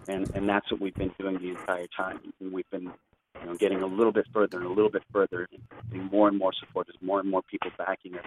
and 0.09 0.31
and 0.35 0.49
that's 0.49 0.71
what 0.71 0.81
we've 0.81 0.95
been 0.95 1.13
doing 1.19 1.39
the 1.39 1.51
entire 1.51 1.87
time. 1.97 2.21
We've 2.41 2.69
been 2.71 2.93
you 3.41 3.47
know, 3.47 3.55
getting 3.57 3.83
a 3.83 3.87
little 3.87 4.13
bit 4.13 4.27
further 4.33 4.59
and 4.59 4.67
a 4.67 4.71
little 4.71 4.91
bit 4.91 5.03
further, 5.13 5.49
and 5.93 6.11
more 6.11 6.29
and 6.29 6.39
more 6.39 6.53
supporters, 6.59 6.95
more 7.01 7.21
and 7.21 7.31
more 7.31 7.43
people 7.43 7.71
backing 7.77 8.17
us, 8.17 8.25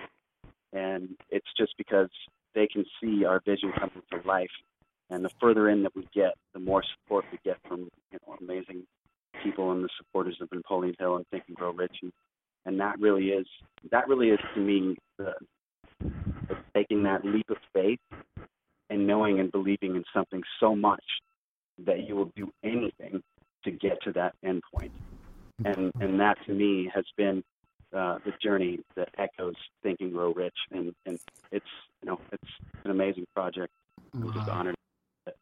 and 0.73 1.15
it's 1.29 1.47
just 1.57 1.73
because 1.77 2.09
they 2.53 2.67
can 2.67 2.85
see 3.01 3.25
our 3.25 3.41
vision 3.45 3.71
coming 3.71 4.01
to 4.11 4.27
life. 4.27 4.51
And 5.09 5.23
the 5.23 5.29
further 5.39 5.69
in 5.69 5.83
that 5.83 5.95
we 5.95 6.05
get, 6.13 6.33
the 6.53 6.59
more 6.59 6.83
support 6.83 7.25
we 7.31 7.39
get 7.43 7.57
from 7.67 7.89
you 8.11 8.19
know 8.27 8.35
amazing 8.41 8.83
people 9.43 9.71
and 9.71 9.83
the 9.83 9.89
supporters 9.97 10.37
of 10.41 10.49
Napoleon 10.51 10.95
Hill 10.99 11.15
and 11.15 11.27
Think 11.27 11.43
and 11.47 11.55
Grow 11.55 11.71
Rich, 11.71 11.97
and, 12.01 12.11
and 12.65 12.79
that 12.79 12.99
really 12.99 13.29
is 13.29 13.47
that 13.91 14.07
really 14.07 14.29
is 14.29 14.39
to 14.53 14.59
me 14.59 14.97
the, 15.17 15.33
the 15.99 16.57
taking 16.75 17.03
that 17.03 17.23
leap 17.23 17.49
of 17.49 17.57
faith 17.73 17.99
and 18.89 19.05
knowing 19.07 19.39
and 19.39 19.51
believing 19.51 19.95
in 19.95 20.03
something 20.13 20.41
so 20.59 20.75
much 20.75 21.03
that 21.85 22.07
you 22.07 22.15
will 22.15 22.31
do 22.35 22.51
anything 22.63 23.21
to 23.63 23.71
get 23.71 24.01
to 24.03 24.11
that 24.13 24.33
end 24.43 24.63
point. 24.73 24.91
And 25.65 25.91
and 25.99 26.19
that 26.19 26.37
to 26.45 26.53
me 26.53 26.89
has 26.93 27.05
been 27.15 27.43
uh, 27.93 28.19
the 28.25 28.33
journey 28.41 28.79
that 28.95 29.09
echoes 29.17 29.55
Think 29.81 30.01
and 30.01 30.13
Grow 30.13 30.33
Rich, 30.33 30.57
and 30.71 30.93
and 31.05 31.19
it's 31.51 31.65
you 32.01 32.09
know 32.09 32.19
it's 32.31 32.51
an 32.83 32.91
amazing 32.91 33.25
project. 33.35 33.73
I'm 34.13 34.33
just 34.33 34.49
honored. 34.49 34.75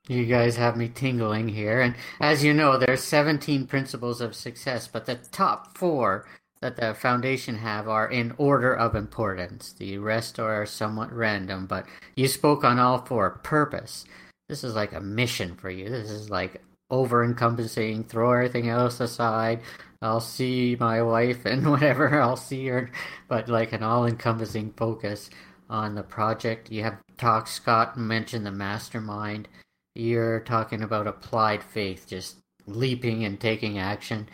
You 0.08 0.26
guys 0.26 0.56
have 0.56 0.78
me 0.78 0.90
tingling 0.90 1.48
here, 1.48 1.82
and 1.82 1.96
as 2.20 2.44
you 2.44 2.54
know, 2.54 2.78
there's 2.78 3.04
17 3.04 3.68
principles 3.68 4.22
of 4.22 4.36
success, 4.36 4.88
but 4.88 5.06
the 5.06 5.16
top 5.16 5.78
four 5.78 6.26
that 6.66 6.78
the 6.78 6.96
foundation 6.96 7.58
have 7.58 7.88
are 7.88 8.10
in 8.10 8.34
order 8.40 8.76
of 8.76 8.96
importance. 8.96 9.72
The 9.74 10.00
rest 10.00 10.40
are 10.40 10.66
somewhat 10.66 11.14
random, 11.14 11.68
but 11.68 11.86
you 12.16 12.28
spoke 12.28 12.64
on 12.64 12.80
all 12.80 13.06
four. 13.06 13.30
Purpose. 13.44 14.04
This 14.50 14.64
is 14.64 14.74
like 14.74 14.92
a 14.92 15.00
mission 15.00 15.56
for 15.56 15.70
you. 15.70 15.90
This 15.90 16.10
is 16.10 16.32
like 16.32 16.64
over 16.90 17.24
encompassing, 17.24 18.04
throw 18.04 18.32
everything 18.32 18.68
else 18.68 19.00
aside. 19.00 19.62
I'll 20.02 20.20
see 20.20 20.76
my 20.80 21.04
wife 21.04 21.46
and 21.46 21.70
whatever, 21.70 22.20
I'll 22.20 22.36
see 22.36 22.66
her, 22.66 22.90
but 23.28 23.48
like 23.48 23.72
an 23.72 23.84
all 23.84 24.08
encompassing 24.08 24.74
focus 24.76 25.30
on 25.70 25.94
the 25.94 26.02
project. 26.02 26.72
You 26.72 26.82
have 26.82 26.98
talked, 27.20 27.50
Scott 27.50 27.96
mentioned 27.96 28.44
the 28.44 28.52
mastermind. 28.52 29.50
You're 29.94 30.40
talking 30.40 30.82
about 30.82 31.06
applied 31.06 31.64
faith, 31.64 32.08
just 32.08 32.38
leaping 32.66 33.24
and 33.24 33.40
taking 33.40 33.78
action 33.78 34.28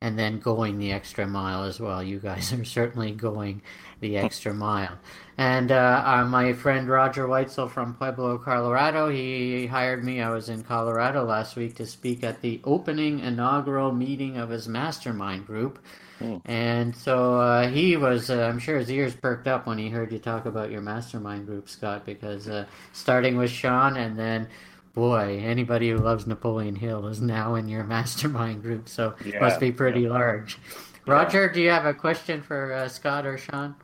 and 0.00 0.18
then 0.18 0.38
going 0.38 0.78
the 0.78 0.92
extra 0.92 1.26
mile 1.26 1.64
as 1.64 1.80
well. 1.80 2.02
You 2.02 2.18
guys 2.18 2.52
are 2.52 2.64
certainly 2.64 3.12
going 3.12 3.62
the 4.00 4.16
extra 4.16 4.54
mile. 4.54 4.96
And 5.36 5.72
uh, 5.72 6.02
uh, 6.04 6.24
my 6.24 6.52
friend 6.52 6.88
Roger 6.88 7.26
Weitzel 7.26 7.70
from 7.70 7.94
Pueblo, 7.94 8.38
Colorado, 8.38 9.08
he 9.08 9.66
hired 9.66 10.04
me. 10.04 10.20
I 10.20 10.30
was 10.30 10.48
in 10.48 10.62
Colorado 10.62 11.24
last 11.24 11.56
week 11.56 11.76
to 11.76 11.86
speak 11.86 12.22
at 12.22 12.40
the 12.40 12.60
opening 12.64 13.20
inaugural 13.20 13.92
meeting 13.92 14.36
of 14.36 14.50
his 14.50 14.68
mastermind 14.68 15.46
group. 15.46 15.78
Mm. 16.20 16.40
And 16.44 16.96
so 16.96 17.40
uh, 17.40 17.68
he 17.68 17.96
was, 17.96 18.30
uh, 18.30 18.42
I'm 18.42 18.58
sure 18.58 18.78
his 18.78 18.90
ears 18.90 19.14
perked 19.14 19.46
up 19.46 19.66
when 19.66 19.78
he 19.78 19.88
heard 19.88 20.10
you 20.12 20.18
talk 20.18 20.46
about 20.46 20.70
your 20.70 20.80
mastermind 20.80 21.46
group, 21.46 21.68
Scott, 21.68 22.04
because 22.04 22.48
uh, 22.48 22.66
starting 22.92 23.36
with 23.36 23.50
Sean 23.50 23.96
and 23.96 24.18
then 24.18 24.48
boy, 24.94 25.40
anybody 25.44 25.90
who 25.90 25.98
loves 25.98 26.26
Napoleon 26.26 26.76
Hill 26.76 27.06
is 27.06 27.20
now 27.20 27.54
in 27.54 27.68
your 27.68 27.84
mastermind 27.94 28.62
group, 28.62 28.88
so 28.88 29.14
yeah, 29.24 29.40
must 29.40 29.60
be 29.60 29.72
pretty 29.72 30.02
yeah. 30.02 30.10
large. 30.10 30.58
Roger, 31.06 31.46
yeah. 31.46 31.52
do 31.52 31.60
you 31.62 31.70
have 31.70 31.86
a 31.86 31.94
question 31.94 32.42
for 32.42 32.72
uh, 32.72 32.88
Scott 32.88 33.26
or 33.26 33.38
Sean? 33.38 33.74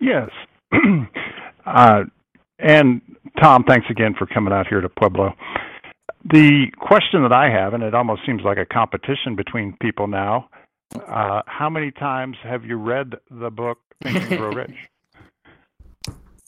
Yes. 0.00 0.30
uh, 1.66 2.04
and 2.58 3.02
Tom, 3.40 3.64
thanks 3.64 3.86
again 3.90 4.14
for 4.18 4.26
coming 4.26 4.52
out 4.52 4.66
here 4.66 4.80
to 4.80 4.88
Pueblo. 4.88 5.34
The 6.24 6.66
question 6.78 7.22
that 7.22 7.32
I 7.32 7.50
have, 7.50 7.74
and 7.74 7.82
it 7.82 7.94
almost 7.94 8.22
seems 8.24 8.42
like 8.44 8.58
a 8.58 8.66
competition 8.66 9.34
between 9.36 9.76
people 9.82 10.06
now, 10.06 10.48
uh, 10.94 11.42
how 11.46 11.68
many 11.68 11.90
times 11.90 12.36
have 12.44 12.64
you 12.64 12.76
read 12.76 13.14
the 13.30 13.50
book 13.50 13.78
Think 14.02 14.30
and 14.30 14.38
Grow 14.38 14.50
Rich? 14.52 14.76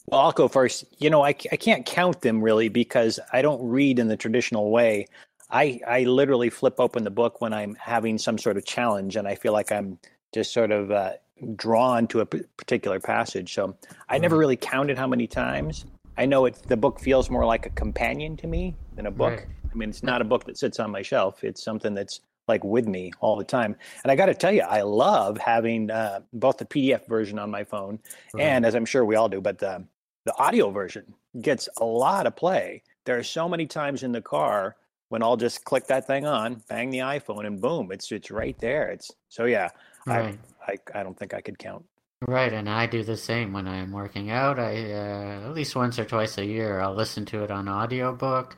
Well, 0.07 0.21
I'll 0.21 0.31
go 0.31 0.47
first. 0.47 0.85
You 0.99 1.09
know, 1.09 1.23
I, 1.23 1.29
I 1.29 1.57
can't 1.57 1.85
count 1.85 2.21
them 2.21 2.41
really 2.41 2.69
because 2.69 3.19
I 3.33 3.41
don't 3.41 3.61
read 3.67 3.99
in 3.99 4.07
the 4.07 4.17
traditional 4.17 4.71
way. 4.71 5.07
I, 5.49 5.79
I 5.87 6.03
literally 6.03 6.49
flip 6.49 6.79
open 6.79 7.03
the 7.03 7.11
book 7.11 7.41
when 7.41 7.53
I'm 7.53 7.75
having 7.75 8.17
some 8.17 8.37
sort 8.37 8.57
of 8.57 8.65
challenge 8.65 9.15
and 9.15 9.27
I 9.27 9.35
feel 9.35 9.53
like 9.53 9.71
I'm 9.71 9.99
just 10.33 10.53
sort 10.53 10.71
of 10.71 10.91
uh, 10.91 11.13
drawn 11.55 12.07
to 12.07 12.21
a 12.21 12.25
p- 12.25 12.43
particular 12.57 12.99
passage. 12.99 13.53
So 13.53 13.77
I 14.09 14.17
never 14.17 14.37
really 14.37 14.57
counted 14.57 14.97
how 14.97 15.07
many 15.07 15.27
times. 15.27 15.85
I 16.17 16.25
know 16.25 16.45
it. 16.45 16.55
The 16.67 16.77
book 16.77 16.99
feels 16.99 17.29
more 17.29 17.45
like 17.45 17.65
a 17.65 17.69
companion 17.71 18.37
to 18.37 18.47
me 18.47 18.75
than 18.95 19.05
a 19.05 19.11
book. 19.11 19.33
Right. 19.33 19.47
I 19.71 19.75
mean, 19.75 19.89
it's 19.89 20.03
not 20.03 20.21
a 20.21 20.25
book 20.25 20.45
that 20.45 20.57
sits 20.57 20.79
on 20.79 20.91
my 20.91 21.01
shelf. 21.01 21.43
It's 21.43 21.63
something 21.63 21.93
that's 21.93 22.21
like 22.47 22.63
with 22.63 22.87
me 22.87 23.11
all 23.19 23.35
the 23.35 23.43
time. 23.43 23.75
And 24.03 24.11
I 24.11 24.15
got 24.15 24.27
to 24.27 24.33
tell 24.33 24.51
you, 24.51 24.61
I 24.61 24.81
love 24.81 25.37
having 25.37 25.91
uh, 25.91 26.21
both 26.33 26.57
the 26.57 26.65
PDF 26.65 27.07
version 27.07 27.39
on 27.39 27.51
my 27.51 27.63
phone, 27.63 27.99
right. 28.33 28.43
and 28.43 28.65
as 28.65 28.75
I'm 28.75 28.85
sure 28.85 29.03
we 29.03 29.15
all 29.15 29.29
do, 29.29 29.41
but 29.41 29.59
the 29.59 29.83
the 30.25 30.37
audio 30.37 30.71
version 30.71 31.13
gets 31.41 31.69
a 31.77 31.85
lot 31.85 32.27
of 32.27 32.35
play. 32.35 32.83
There 33.05 33.17
are 33.17 33.23
so 33.23 33.47
many 33.47 33.65
times 33.67 34.03
in 34.03 34.11
the 34.11 34.21
car 34.21 34.75
when 35.09 35.21
I'll 35.21 35.37
just 35.37 35.63
click 35.63 35.87
that 35.87 36.07
thing 36.07 36.25
on, 36.25 36.63
bang 36.67 36.89
the 36.89 36.99
iPhone, 36.99 37.45
and 37.45 37.61
boom, 37.61 37.91
it's 37.91 38.11
it's 38.11 38.31
right 38.31 38.57
there. 38.59 38.89
It's 38.89 39.11
so 39.29 39.45
yeah. 39.45 39.69
Right. 40.05 40.37
I, 40.67 40.71
I 40.71 40.99
I 40.99 41.03
don't 41.03 41.17
think 41.17 41.33
I 41.33 41.41
could 41.41 41.59
count. 41.59 41.85
Right, 42.27 42.51
and 42.51 42.69
I 42.69 42.87
do 42.87 43.03
the 43.03 43.17
same 43.17 43.53
when 43.53 43.67
I'm 43.67 43.91
working 43.91 44.31
out. 44.31 44.57
I 44.57 44.91
uh, 44.91 45.47
at 45.47 45.53
least 45.53 45.75
once 45.75 45.99
or 45.99 46.05
twice 46.05 46.37
a 46.37 46.45
year 46.45 46.79
I'll 46.79 46.95
listen 46.95 47.25
to 47.25 47.43
it 47.43 47.51
on 47.51 47.69
audiobook. 47.69 48.55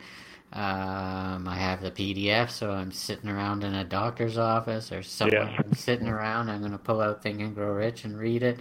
Um, 0.54 1.46
I 1.46 1.58
have 1.58 1.82
the 1.82 1.92
PDF, 1.92 2.50
so 2.50 2.72
I'm 2.72 2.92
sitting 2.92 3.30
around 3.30 3.66
in 3.66 3.74
a 3.76 3.84
doctor's 3.84 4.38
office 4.38 4.94
or 4.94 5.04
somewhere 5.04 5.50
yeah. 5.52 5.58
I'm 5.60 5.74
sitting 5.74 6.08
around. 6.08 6.50
I'm 6.50 6.62
going 6.62 6.72
to 6.72 6.78
pull 6.78 7.02
out 7.02 7.22
Think 7.22 7.42
and 7.42 7.54
Grow 7.54 7.74
Rich 7.74 8.06
and 8.06 8.18
read 8.18 8.44
it. 8.44 8.60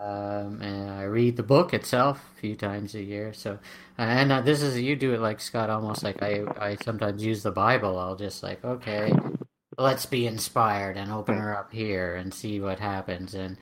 Um, 0.00 0.62
and 0.62 0.90
I 0.90 1.02
read 1.04 1.36
the 1.36 1.42
book 1.42 1.74
itself 1.74 2.24
a 2.36 2.40
few 2.40 2.54
times 2.56 2.94
a 2.94 3.02
year. 3.02 3.32
So, 3.32 3.58
and 3.98 4.30
uh, 4.32 4.40
this 4.42 4.62
is 4.62 4.78
you 4.78 4.94
do 4.96 5.12
it 5.14 5.20
like 5.20 5.40
Scott, 5.40 5.70
almost 5.70 6.02
like 6.02 6.22
I 6.22 6.44
I 6.58 6.76
sometimes 6.84 7.24
use 7.24 7.42
the 7.42 7.50
Bible. 7.50 7.98
I'll 7.98 8.16
just 8.16 8.42
like 8.42 8.64
okay, 8.64 9.12
let's 9.76 10.06
be 10.06 10.26
inspired 10.26 10.96
and 10.96 11.10
open 11.10 11.36
her 11.36 11.56
up 11.56 11.72
here 11.72 12.16
and 12.16 12.32
see 12.32 12.60
what 12.60 12.78
happens. 12.78 13.34
And 13.34 13.56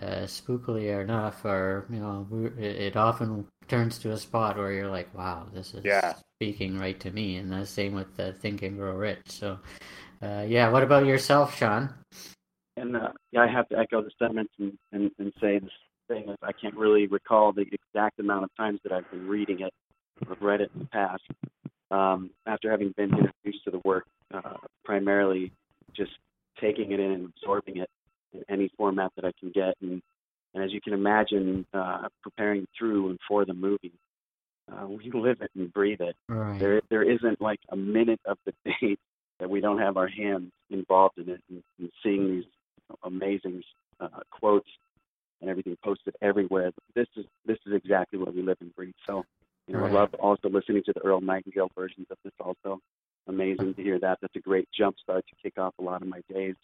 uh, 0.00 0.26
spookily 0.26 1.00
enough, 1.02 1.44
or 1.44 1.86
you 1.90 2.00
know, 2.00 2.26
it, 2.58 2.96
often 2.96 3.46
turns 3.68 3.98
to 3.98 4.12
a 4.12 4.16
spot 4.16 4.56
where 4.56 4.72
you're 4.72 4.90
like, 4.90 5.12
wow, 5.16 5.46
this 5.52 5.74
is 5.74 5.84
Yeah. 5.84 6.14
speaking 6.36 6.78
right 6.78 6.98
to 7.00 7.10
me. 7.10 7.36
And 7.36 7.50
the 7.52 7.66
same 7.66 7.94
with 7.94 8.14
the 8.16 8.32
Think 8.34 8.62
and 8.62 8.76
Grow 8.76 8.94
Rich. 8.94 9.22
So, 9.28 9.58
uh, 10.22 10.44
yeah. 10.46 10.68
What 10.68 10.82
about 10.82 11.06
yourself, 11.06 11.56
Sean? 11.56 11.94
And 12.76 12.96
uh, 12.96 13.08
yeah, 13.32 13.40
I 13.40 13.48
have 13.48 13.68
to 13.70 13.78
echo 13.78 14.02
the 14.02 14.10
sentiments 14.18 14.52
and, 14.58 14.76
and, 14.92 15.10
and 15.18 15.32
say 15.40 15.58
this 15.58 15.70
thing 16.08 16.28
is 16.28 16.36
I 16.42 16.52
can't 16.52 16.76
really 16.76 17.06
recall 17.06 17.52
the 17.52 17.64
exact 17.72 18.20
amount 18.20 18.44
of 18.44 18.50
times 18.56 18.80
that 18.84 18.92
I've 18.92 19.10
been 19.10 19.26
reading 19.26 19.60
it 19.60 19.72
or 20.28 20.36
read 20.40 20.60
it 20.60 20.70
in 20.74 20.80
the 20.80 20.86
past. 20.86 21.22
Um, 21.90 22.30
after 22.46 22.70
having 22.70 22.92
been 22.96 23.10
introduced 23.10 23.64
to 23.64 23.70
the 23.70 23.80
work, 23.84 24.06
uh, 24.34 24.54
primarily 24.84 25.52
just 25.96 26.10
taking 26.60 26.92
it 26.92 27.00
in 27.00 27.12
and 27.12 27.32
absorbing 27.36 27.78
it 27.78 27.88
in 28.32 28.42
any 28.48 28.70
format 28.76 29.12
that 29.16 29.24
I 29.24 29.32
can 29.38 29.50
get, 29.50 29.74
and, 29.80 30.02
and 30.54 30.64
as 30.64 30.72
you 30.72 30.80
can 30.80 30.94
imagine, 30.94 31.64
uh, 31.72 32.08
preparing 32.22 32.66
through 32.76 33.10
and 33.10 33.18
for 33.28 33.44
the 33.44 33.54
movie, 33.54 33.92
uh, 34.72 34.86
we 34.86 35.10
live 35.14 35.40
it 35.42 35.50
and 35.54 35.72
breathe 35.72 36.00
it. 36.00 36.16
Right. 36.28 36.58
There, 36.58 36.82
there 36.90 37.08
isn't 37.08 37.40
like 37.40 37.60
a 37.70 37.76
minute 37.76 38.20
of 38.24 38.38
the 38.44 38.52
day 38.64 38.96
that 39.38 39.48
we 39.48 39.60
don't 39.60 39.78
have 39.78 39.96
our 39.96 40.08
hands 40.08 40.50
involved 40.70 41.18
in 41.18 41.28
it 41.28 41.40
and, 41.50 41.62
and 41.78 41.90
seeing 42.02 42.26
these 42.26 42.44
amazing 43.04 43.62
uh, 44.00 44.08
quotes 44.30 44.68
and 45.40 45.50
everything 45.50 45.76
posted 45.84 46.14
everywhere. 46.22 46.70
This 46.94 47.06
is 47.16 47.24
this 47.44 47.58
is 47.66 47.72
exactly 47.74 48.18
what 48.18 48.34
we 48.34 48.42
live 48.42 48.58
and 48.60 48.74
breathe. 48.74 48.94
So, 49.06 49.24
you 49.66 49.74
know, 49.74 49.80
Right. 49.80 49.90
I 49.90 49.94
love 49.94 50.14
also 50.14 50.48
listening 50.48 50.82
to 50.86 50.92
the 50.92 51.00
Earl 51.00 51.20
Nightingale 51.20 51.70
versions 51.74 52.06
of 52.10 52.18
this. 52.24 52.32
Also, 52.40 52.80
amazing 53.26 53.74
to 53.74 53.82
hear 53.82 53.98
that. 54.00 54.18
That's 54.20 54.36
a 54.36 54.40
great 54.40 54.68
jump 54.76 54.96
start 55.02 55.24
to 55.28 55.34
kick 55.42 55.58
off 55.58 55.74
a 55.78 55.82
lot 55.82 56.02
of 56.02 56.08
my 56.08 56.22
days. 56.32 56.56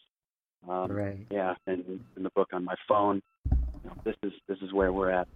Um, 0.69 0.91
Right. 0.93 1.27
Yeah, 1.31 1.55
and 1.67 2.01
in 2.17 2.23
the 2.23 2.31
book 2.31 2.49
on 2.53 2.65
my 2.65 2.75
phone. 2.89 3.21
You 3.51 3.91
know, 3.91 3.97
this 4.05 4.17
is 4.23 4.33
this 4.49 4.59
is 4.63 4.73
where 4.73 4.93
we're 4.93 5.11
at. 5.11 5.29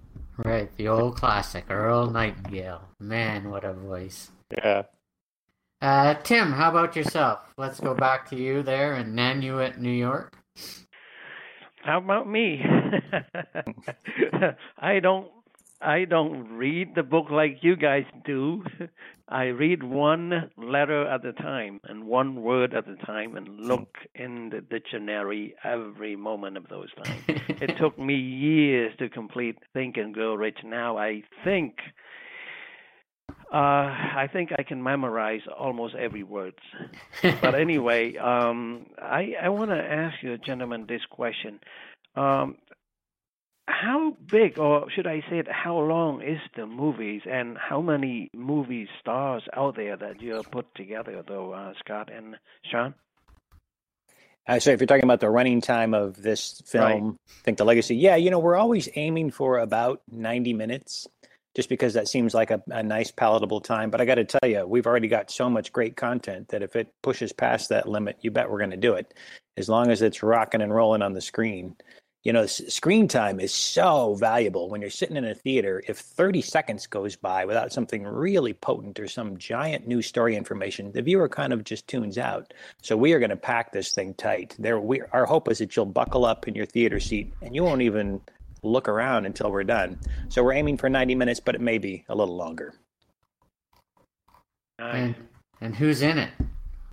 Right. 0.45 0.75
The 0.77 0.89
old 0.89 1.17
classic, 1.17 1.65
Earl 1.71 2.11
Nightingale. 2.11 2.83
Man, 3.01 3.51
what 3.51 3.65
a 3.65 3.73
voice. 3.73 4.31
Yeah. 4.53 4.83
Uh, 5.83 6.15
Tim, 6.15 6.53
how 6.53 6.71
about 6.71 6.95
yourself? 6.97 7.41
Let's 7.59 7.81
go 7.81 7.95
back 7.95 8.29
to 8.31 8.37
you 8.37 8.63
there 8.63 8.95
in 8.95 9.15
Nanuet, 9.15 9.79
New 9.79 9.91
York. 9.91 10.39
How 11.83 11.99
about 11.99 12.29
me? 12.29 12.65
I 14.79 15.01
don't 15.01 15.29
I 15.81 16.05
don't 16.05 16.57
read 16.57 16.95
the 16.95 17.03
book 17.03 17.27
like 17.31 17.59
you 17.63 17.77
guys 17.77 18.05
do. 18.25 18.65
I 19.29 19.47
read 19.47 19.83
one 19.83 20.51
letter 20.57 21.07
at 21.07 21.25
a 21.25 21.33
time 21.33 21.81
and 21.85 22.05
one 22.05 22.43
word 22.43 22.75
at 22.75 22.89
a 22.89 22.97
time 23.05 23.37
and 23.37 23.61
look 23.61 23.97
in 24.15 24.51
the 24.51 24.61
dictionary 24.61 25.55
every 25.65 26.17
moment 26.17 26.57
of 26.57 26.69
those 26.69 26.89
times. 26.95 27.23
It 27.61 27.77
took 27.79 27.99
me 27.99 28.15
years 28.15 28.93
to 28.99 29.09
complete 29.09 29.59
Think 29.73 29.97
and 29.97 30.15
Grow 30.15 30.35
Rich. 30.35 30.59
Now 30.65 30.99
I 30.99 31.23
think 31.45 31.77
uh, 33.57 33.89
I 34.23 34.29
think 34.31 34.51
I 34.59 34.63
can 34.65 34.83
memorize 34.83 35.41
almost 35.59 35.95
every 35.95 36.23
word. 36.23 36.53
But 37.23 37.55
anyway, 37.55 38.17
um, 38.17 38.85
I 39.01 39.33
I 39.43 39.49
want 39.49 39.71
to 39.71 39.79
ask 39.79 40.23
you, 40.23 40.37
gentlemen, 40.37 40.85
this 40.87 41.01
question: 41.11 41.61
um, 42.17 42.59
How 43.67 44.15
big, 44.31 44.59
or 44.59 44.91
should 44.91 45.07
I 45.07 45.21
say, 45.31 45.39
it, 45.39 45.49
how 45.51 45.79
long 45.79 46.21
is 46.21 46.39
the 46.55 46.67
movies, 46.67 47.23
and 47.25 47.57
how 47.57 47.81
many 47.81 48.29
movie 48.35 48.89
stars 49.01 49.45
out 49.57 49.77
there 49.77 49.97
that 49.97 50.21
you 50.21 50.43
put 50.53 50.67
together, 50.75 51.25
though, 51.27 51.53
uh, 51.53 51.73
Scott 51.83 52.11
and 52.15 52.37
Sean? 52.71 52.95
Uh, 54.49 54.61
so 54.61 54.71
if 54.71 54.81
you're 54.81 54.87
talking 54.87 55.05
about 55.05 55.21
the 55.21 55.31
running 55.31 55.61
time 55.61 55.93
of 55.93 56.23
this 56.23 56.63
film, 56.67 57.19
I 57.27 57.43
think 57.43 57.59
the 57.59 57.65
legacy, 57.65 57.97
yeah, 57.97 58.15
you 58.15 58.31
know, 58.31 58.39
we're 58.39 58.55
always 58.57 58.89
aiming 58.95 59.33
for 59.33 59.59
about 59.59 60.03
90 60.13 60.53
minutes, 60.53 61.09
just 61.57 61.71
because 61.71 61.95
that 61.95 62.07
seems 62.07 62.35
like 62.35 62.51
a, 62.51 62.63
a 62.69 62.83
nice 62.83 63.11
palatable 63.11 63.63
time. 63.63 63.89
But 63.89 64.03
I 64.03 64.05
got 64.05 64.17
to 64.17 64.25
tell 64.27 64.49
you, 64.49 64.67
we've 64.67 64.87
already 64.87 65.09
got 65.09 65.31
so 65.31 65.49
much 65.49 65.73
great 65.73 65.97
content 65.97 66.49
that 66.49 66.63
if 66.63 66.77
it 66.77 66.93
pushes 67.03 67.33
past 67.33 67.71
that 67.71 67.89
limit, 67.89 68.19
you 68.21 68.31
bet 68.31 68.51
we're 68.51 68.59
going 68.59 68.71
to 68.73 68.77
do 68.77 68.93
it, 68.93 69.15
as 69.57 69.67
long 69.67 69.91
as 69.91 70.03
it's 70.03 70.23
rocking 70.23 70.61
and 70.61 70.75
rolling 70.75 71.01
on 71.01 71.15
the 71.15 71.21
screen. 71.23 71.75
You 72.25 72.35
know, 72.35 72.45
screen 72.45 73.09
time 73.09 73.41
is 73.41 73.55
so 73.55 74.17
valuable 74.17 74.69
when 74.69 74.83
you're 74.83 74.91
sitting 74.91 75.17
in 75.17 75.25
a 75.25 75.35
theater. 75.35 75.83
If 75.89 75.99
30 75.99 76.43
seconds 76.43 76.87
goes 76.87 77.17
by 77.17 77.47
without 77.47 77.73
something 77.73 78.03
really 78.05 78.53
potent 78.53 79.01
or 79.01 79.09
some 79.09 79.39
giant 79.39 79.87
new 79.87 80.03
story 80.03 80.37
information, 80.37 80.93
the 80.93 81.03
viewer 81.03 81.29
kind 81.29 81.55
of 81.55 81.65
just 81.65 81.87
tunes 81.87 82.19
out. 82.19 82.53
So 82.83 82.97
we 82.99 83.13
are 83.13 83.21
going 83.21 83.31
to 83.31 83.37
pack 83.37 83.73
this 83.73 83.93
thing 83.93 84.13
tight. 84.15 84.57
There, 84.59 84.79
we 84.79 85.03
our 85.13 85.25
hope 85.25 85.49
is 85.49 85.59
that 85.59 85.75
you'll 85.75 85.87
buckle 85.87 86.27
up 86.27 86.49
in 86.49 86.55
your 86.55 86.67
theater 86.67 87.01
seat 87.01 87.33
and 87.41 87.55
you 87.55 87.63
won't 87.63 87.83
even 87.83 88.21
look 88.71 88.89
around 88.89 89.27
until 89.27 89.51
we're 89.51 89.65
done. 89.65 89.99
So 90.29 90.43
we're 90.43 90.55
aiming 90.55 90.79
for 90.79 90.89
90 90.89 91.15
minutes, 91.15 91.41
but 91.41 91.55
it 91.55 91.61
may 91.61 91.79
be 91.79 92.05
a 92.09 92.15
little 92.15 92.37
longer. 92.37 92.75
And 94.79 95.15
and 95.61 95.77
who's 95.77 96.03
in 96.03 96.19
it? 96.19 96.31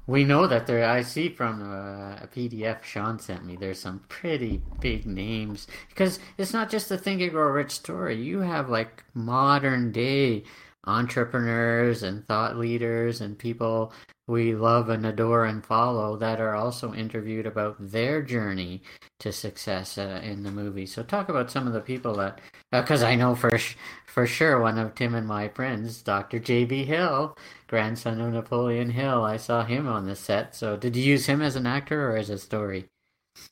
We 0.06 0.26
know 0.26 0.48
that 0.48 0.68
there. 0.68 0.86
I 0.86 1.02
see 1.02 1.30
from 1.30 1.62
uh, 1.62 2.16
a 2.16 2.28
PDF 2.28 2.84
Sean 2.84 3.20
sent 3.20 3.46
me. 3.46 3.56
There's 3.56 3.80
some 3.80 4.02
pretty 4.10 4.62
big 4.82 5.06
names 5.06 5.68
because 5.90 6.20
it's 6.38 6.52
not 6.54 6.70
just 6.70 6.90
the 6.90 6.98
Think 6.98 7.22
and 7.22 7.32
Grow 7.32 7.48
Rich 7.48 7.72
story. 7.72 8.22
You 8.22 8.40
have 8.40 8.70
like 8.70 9.04
modern 9.14 9.92
day 9.92 10.44
entrepreneurs 10.86 12.04
and 12.04 12.26
thought 12.28 12.58
leaders 12.58 13.22
and 13.22 13.38
people 13.38 13.94
we 14.28 14.56
love 14.56 14.88
and 14.90 15.06
adore 15.06 15.46
and 15.46 15.66
follow 15.66 16.16
that 16.18 16.40
are 16.40 16.56
also 16.56 16.94
interviewed 16.94 17.46
about 17.46 17.76
their 17.80 18.22
journey 18.22 18.82
to 19.20 19.32
success 19.34 19.98
uh, 19.98 20.22
in 20.24 20.44
the 20.44 20.52
movie. 20.52 20.86
So 20.86 21.04
talk 21.04 21.28
about 21.28 21.52
some 21.52 21.68
of 21.68 21.74
the 21.74 21.82
people 21.82 22.16
that, 22.16 22.40
because 22.72 23.04
I 23.04 23.16
know 23.16 23.36
for 23.36 23.58
sh- 23.58 23.76
for 24.08 24.26
sure 24.26 24.62
one 24.62 24.78
of 24.78 24.96
Tim 24.96 25.14
and 25.16 25.28
my 25.28 25.50
friends, 25.50 26.02
Dr. 26.02 26.40
J.B. 26.40 26.86
Hill, 26.86 27.36
grandson 27.68 28.22
of 28.22 28.32
Napoleon 28.34 28.92
Hill. 28.92 29.24
I 29.24 29.38
saw 29.38 29.66
him 29.66 29.88
on 29.88 30.06
the 30.06 30.16
set. 30.16 30.56
So 30.56 30.78
did 30.78 30.96
you 30.96 31.04
use 31.04 31.26
him 31.26 31.42
as 31.42 31.56
an 31.58 31.68
actor 31.68 32.12
or 32.12 32.16
as 32.16 32.30
a 32.30 32.38
story? 32.38 32.86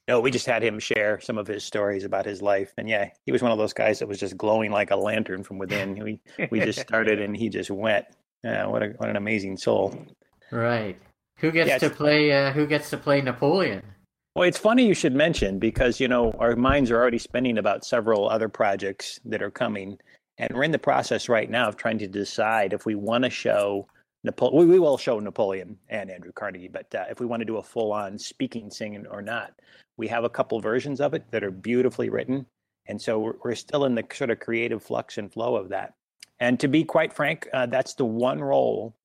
No, 0.07 0.19
we 0.19 0.31
just 0.31 0.45
had 0.45 0.63
him 0.63 0.79
share 0.79 1.19
some 1.21 1.37
of 1.37 1.47
his 1.47 1.63
stories 1.63 2.03
about 2.03 2.25
his 2.25 2.41
life, 2.41 2.73
and 2.77 2.89
yeah, 2.89 3.09
he 3.25 3.31
was 3.31 3.41
one 3.41 3.51
of 3.51 3.57
those 3.57 3.73
guys 3.73 3.99
that 3.99 4.07
was 4.07 4.19
just 4.19 4.37
glowing 4.37 4.71
like 4.71 4.91
a 4.91 4.95
lantern 4.95 5.43
from 5.43 5.57
within. 5.57 5.95
We 5.95 6.19
we 6.49 6.59
just 6.59 6.79
started, 6.87 7.21
and 7.21 7.35
he 7.35 7.49
just 7.49 7.69
went. 7.69 8.05
Yeah, 8.43 8.65
what 8.65 8.83
a 8.83 8.87
what 8.97 9.09
an 9.09 9.15
amazing 9.15 9.57
soul. 9.57 9.95
Right. 10.51 10.97
Who 11.37 11.51
gets 11.51 11.69
Yeah, 11.69 11.77
to 11.79 11.89
play? 11.89 12.31
Uh, 12.31 12.51
who 12.51 12.67
gets 12.67 12.89
to 12.91 12.97
play 12.97 13.21
Napoleon? 13.21 13.83
Well, 14.35 14.47
it's 14.47 14.57
funny 14.57 14.87
you 14.87 14.93
should 14.93 15.13
mention 15.13 15.59
because 15.59 15.99
you 15.99 16.07
know 16.07 16.31
our 16.39 16.55
minds 16.55 16.89
are 16.91 16.97
already 16.97 17.19
spinning 17.19 17.57
about 17.57 17.85
several 17.85 18.29
other 18.29 18.49
projects 18.49 19.19
that 19.25 19.41
are 19.41 19.51
coming, 19.51 19.97
and 20.37 20.53
we're 20.53 20.63
in 20.63 20.71
the 20.71 20.79
process 20.79 21.29
right 21.29 21.49
now 21.49 21.67
of 21.67 21.75
trying 21.77 21.97
to 21.99 22.07
decide 22.07 22.73
if 22.73 22.85
we 22.85 22.95
want 22.95 23.23
to 23.23 23.29
show 23.29 23.87
Napoleon. 24.23 24.67
We, 24.67 24.73
we 24.73 24.79
will 24.79 24.97
show 24.97 25.19
Napoleon 25.19 25.77
and 25.89 26.11
Andrew 26.11 26.31
Carnegie, 26.31 26.67
but 26.67 26.93
uh, 26.93 27.05
if 27.09 27.19
we 27.19 27.25
want 27.25 27.41
to 27.41 27.45
do 27.45 27.57
a 27.57 27.63
full-on 27.63 28.19
speaking, 28.19 28.69
singing, 28.69 29.07
or 29.07 29.21
not, 29.21 29.53
we 29.97 30.07
have 30.07 30.23
a 30.23 30.29
couple 30.29 30.59
versions 30.59 31.01
of 31.01 31.13
it 31.13 31.23
that 31.31 31.43
are 31.43 31.51
beautifully 31.51 32.09
written, 32.09 32.45
and 32.87 33.01
so 33.01 33.19
we're, 33.19 33.33
we're 33.43 33.55
still 33.55 33.85
in 33.85 33.95
the 33.95 34.03
sort 34.13 34.29
of 34.29 34.39
creative 34.39 34.83
flux 34.83 35.17
and 35.17 35.31
flow 35.31 35.55
of 35.55 35.69
that. 35.69 35.93
And 36.39 36.59
to 36.59 36.67
be 36.67 36.83
quite 36.83 37.13
frank, 37.13 37.47
uh, 37.53 37.65
that's 37.67 37.93
the 37.93 38.05
one 38.05 38.39
role 38.41 38.95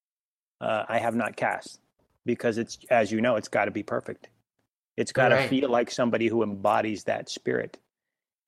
uh, 0.61 0.85
I 0.89 0.99
have 0.99 1.15
not 1.15 1.37
cast 1.37 1.81
because 2.25 2.57
it's, 2.59 2.79
as 2.91 3.13
you 3.13 3.21
know, 3.21 3.37
it's 3.37 3.49
got 3.49 3.67
to 3.67 3.71
be 3.71 3.83
perfect. 3.83 4.29
It's 4.97 5.13
got 5.13 5.29
to 5.29 5.35
Right. 5.37 5.49
feel 5.49 5.69
like 5.69 5.91
somebody 5.91 6.29
who 6.29 6.43
embodies 6.43 7.05
that 7.05 7.29
spirit. 7.29 7.79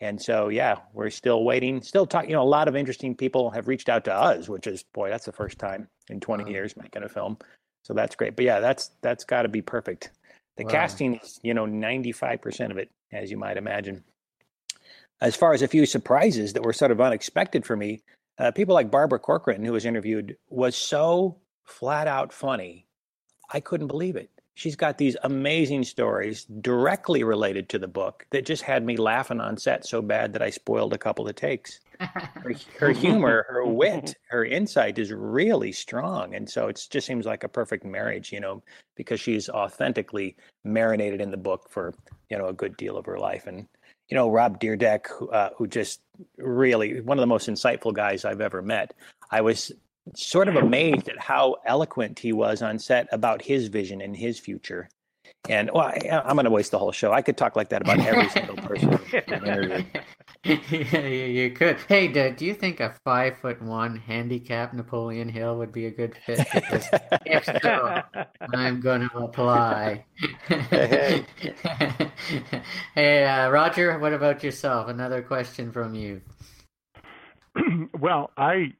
And 0.01 0.21
so, 0.21 0.49
yeah, 0.49 0.77
we're 0.93 1.11
still 1.11 1.43
waiting. 1.45 1.83
Still 1.83 2.07
talking. 2.07 2.31
You 2.31 2.37
know, 2.37 2.43
a 2.43 2.45
lot 2.45 2.69
of 2.69 2.77
interesting 2.77 3.15
people 3.17 3.51
have 3.51 3.67
reached 3.67 3.89
out 3.89 4.05
to 4.05 4.15
us, 4.15 4.49
which 4.49 4.67
is, 4.67 4.85
boy, 4.95 5.11
that's 5.11 5.25
the 5.27 5.33
first 5.33 5.59
time 5.59 5.89
in 6.09 6.21
20 6.21 6.45
Wow. 6.45 6.51
years 6.51 6.77
making 6.77 7.03
a 7.03 7.09
film. 7.09 7.37
So 7.85 7.95
that's 7.95 8.15
great. 8.15 8.37
But 8.37 8.45
yeah, 8.45 8.61
that's 8.61 8.91
that's 9.01 9.25
got 9.25 9.43
to 9.43 9.49
be 9.49 9.63
perfect. 9.63 10.11
The 10.57 10.65
Wow. 10.65 10.71
casting 10.71 11.17
is, 11.17 11.41
you 11.43 11.55
know, 11.55 11.67
95% 11.67 12.71
of 12.71 12.79
it, 12.79 12.91
as 13.13 13.31
you 13.31 13.37
might 13.37 13.57
imagine. 13.57 14.05
As 15.21 15.35
far 15.35 15.53
as 15.53 15.63
a 15.63 15.69
few 15.69 15.85
surprises 15.85 16.53
that 16.53 16.63
were 16.63 16.73
sort 16.73 16.93
of 16.93 17.01
unexpected 17.01 17.67
for 17.67 17.77
me, 17.77 18.03
uh, 18.39 18.53
people 18.53 18.75
like 18.75 18.91
Barbara 18.91 19.19
Corcoran, 19.19 19.65
who 19.65 19.73
was 19.73 19.85
interviewed, 19.85 20.37
was 20.49 20.77
so 20.77 21.37
flat 21.65 22.07
out 22.07 22.33
funny. 22.33 22.87
I 23.53 23.59
couldn't 23.61 23.89
believe 23.89 24.15
it. 24.15 24.31
She's 24.59 24.75
got 24.75 24.99
these 24.99 25.17
amazing 25.23 25.85
stories 25.85 26.45
directly 26.61 27.23
related 27.23 27.69
to 27.69 27.79
the 27.79 27.87
book 27.87 28.27
that 28.31 28.45
just 28.45 28.65
had 28.65 28.85
me 28.85 28.97
laughing 28.97 29.41
on 29.41 29.57
set 29.57 29.87
so 29.87 30.03
bad 30.03 30.33
that 30.33 30.43
I 30.43 30.51
spoiled 30.51 30.93
a 30.93 30.99
couple 30.99 31.29
of 31.29 31.37
takes. 31.37 31.79
Her, 32.01 32.55
her 32.81 32.91
humor, 33.05 33.47
her 33.49 33.65
wit, 33.65 34.17
her 34.31 34.45
insight 34.45 34.99
is 34.99 35.13
really 35.13 35.71
strong. 35.71 36.35
And 36.35 36.51
so 36.51 36.67
it 36.67 36.85
just 36.91 37.07
seems 37.07 37.25
like 37.25 37.45
a 37.45 37.49
perfect 37.49 37.85
marriage, 37.85 38.33
you 38.33 38.41
know, 38.41 38.65
because 38.97 39.21
she's 39.21 39.49
authentically 39.49 40.35
marinated 40.65 41.21
in 41.21 41.31
the 41.31 41.37
book 41.37 41.71
for, 41.71 41.95
you 42.29 42.37
know, 42.37 42.49
a 42.49 42.53
good 42.53 42.77
deal 42.77 42.97
of 42.97 43.07
her 43.07 43.17
life. 43.17 43.47
And, 43.47 43.69
you 44.09 44.17
know, 44.17 44.29
Rob 44.29 44.59
Dyrdek, 44.59 45.07
uh, 45.33 45.51
who 45.57 45.69
just 45.69 46.01
really 46.37 47.01
one 47.01 47.17
of 47.17 47.23
the 47.23 47.29
most 47.29 47.49
insightful 47.49 47.95
guys 47.95 48.25
I've 48.25 48.41
ever 48.41 48.61
met. 48.61 48.93
I 49.31 49.41
was 49.41 49.71
sort 50.15 50.49
of 50.49 50.57
amazed 50.57 51.09
at 51.09 51.19
how 51.19 51.57
eloquent 51.65 52.19
he 52.19 52.33
was 52.33 52.63
on 52.63 52.79
set 52.79 53.09
about 53.13 53.43
his 53.43 53.69
vision 53.69 54.01
and 54.01 54.17
his 54.17 54.39
future. 54.39 54.89
And 55.49 55.71
well, 55.73 55.85
I, 55.85 56.23
I'm 56.25 56.35
going 56.37 56.45
to 56.45 56.51
waste 56.51 56.73
the 56.73 56.79
whole 56.79 56.93
show. 56.93 57.13
I 57.13 57.23
could 57.23 57.37
talk 57.37 57.57
like 57.57 57.69
that 57.71 57.83
about 57.83 58.01
every 58.01 58.29
single 58.29 58.57
person. 58.57 58.99
in 59.13 59.35
an 59.35 59.47
interview. 59.47 59.85
yeah, 60.45 61.07
you 61.07 61.51
could. 61.51 61.79
Hey, 61.89 62.09
do, 62.09 62.31
do 62.33 62.45
you 62.45 62.55
think 62.55 62.81
a 62.81 62.95
five 63.05 63.39
foot 63.39 63.63
one 63.63 63.97
handicap 63.97 64.75
Napoleon 64.75 65.29
Hill 65.29 65.57
would 65.59 65.73
be 65.73 65.87
a 65.87 65.91
good 65.91 66.17
fit? 66.27 66.47
if 67.25 67.45
so, 67.63 68.03
I'm 68.55 68.81
going 68.81 69.09
to 69.09 69.19
apply. 69.19 70.05
hey, 72.95 73.25
uh, 73.25 73.49
Roger, 73.51 73.99
what 73.99 74.13
about 74.13 74.43
yourself? 74.45 74.89
Another 74.89 75.23
question 75.23 75.73
from 75.73 75.95
you. 75.95 76.21
well, 77.99 78.31
I 78.37 78.73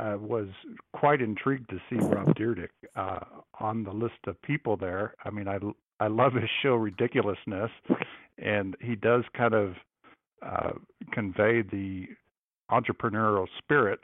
uh, 0.00 0.16
was 0.18 0.48
quite 0.92 1.20
intrigued 1.20 1.68
to 1.70 1.78
see 1.88 1.96
Rob 1.96 2.34
Dyrdek 2.34 2.70
uh, 2.96 3.20
on 3.58 3.84
the 3.84 3.92
list 3.92 4.14
of 4.26 4.40
people 4.42 4.76
there. 4.76 5.14
I 5.24 5.30
mean, 5.30 5.46
I 5.46 5.58
I 6.02 6.08
love 6.08 6.32
his 6.32 6.48
show 6.62 6.74
Ridiculousness, 6.74 7.70
and 8.38 8.76
he 8.80 8.96
does 8.96 9.24
kind 9.36 9.54
of 9.54 9.74
uh, 10.44 10.72
convey 11.12 11.62
the 11.62 12.06
entrepreneurial 12.70 13.46
spirit. 13.58 14.00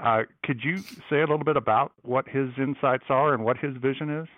Uh, 0.00 0.22
could 0.44 0.60
you 0.62 0.78
say 1.10 1.16
a 1.16 1.20
little 1.20 1.38
bit 1.38 1.56
about 1.56 1.92
what 2.02 2.28
his 2.28 2.50
insights 2.56 3.04
are 3.08 3.34
and 3.34 3.44
what 3.44 3.58
his 3.58 3.76
vision 3.76 4.10
is? 4.10 4.28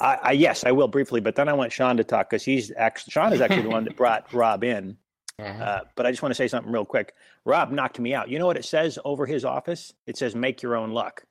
I, 0.00 0.18
I 0.22 0.32
yes, 0.32 0.64
I 0.64 0.72
will 0.72 0.88
briefly, 0.88 1.20
but 1.20 1.34
then 1.34 1.48
I 1.48 1.52
want 1.52 1.72
Sean 1.72 1.96
to 1.96 2.04
talk 2.04 2.30
because 2.30 2.44
he's 2.44 2.72
actually 2.76 3.10
Sean 3.10 3.32
is 3.32 3.40
actually 3.40 3.62
the 3.62 3.70
one 3.70 3.84
that 3.84 3.96
brought 3.96 4.32
Rob 4.32 4.62
in. 4.62 4.96
Uh-huh. 5.42 5.62
Uh, 5.62 5.80
but 5.94 6.06
I 6.06 6.10
just 6.10 6.22
want 6.22 6.30
to 6.30 6.36
say 6.36 6.48
something 6.48 6.72
real 6.72 6.84
quick. 6.84 7.14
Rob 7.44 7.70
knocked 7.70 7.98
me 7.98 8.14
out. 8.14 8.28
You 8.28 8.38
know 8.38 8.46
what 8.46 8.56
it 8.56 8.64
says 8.64 8.98
over 9.04 9.26
his 9.26 9.44
office? 9.44 9.92
It 10.06 10.16
says 10.16 10.34
"Make 10.34 10.62
your 10.62 10.76
own 10.76 10.90
luck." 10.90 11.24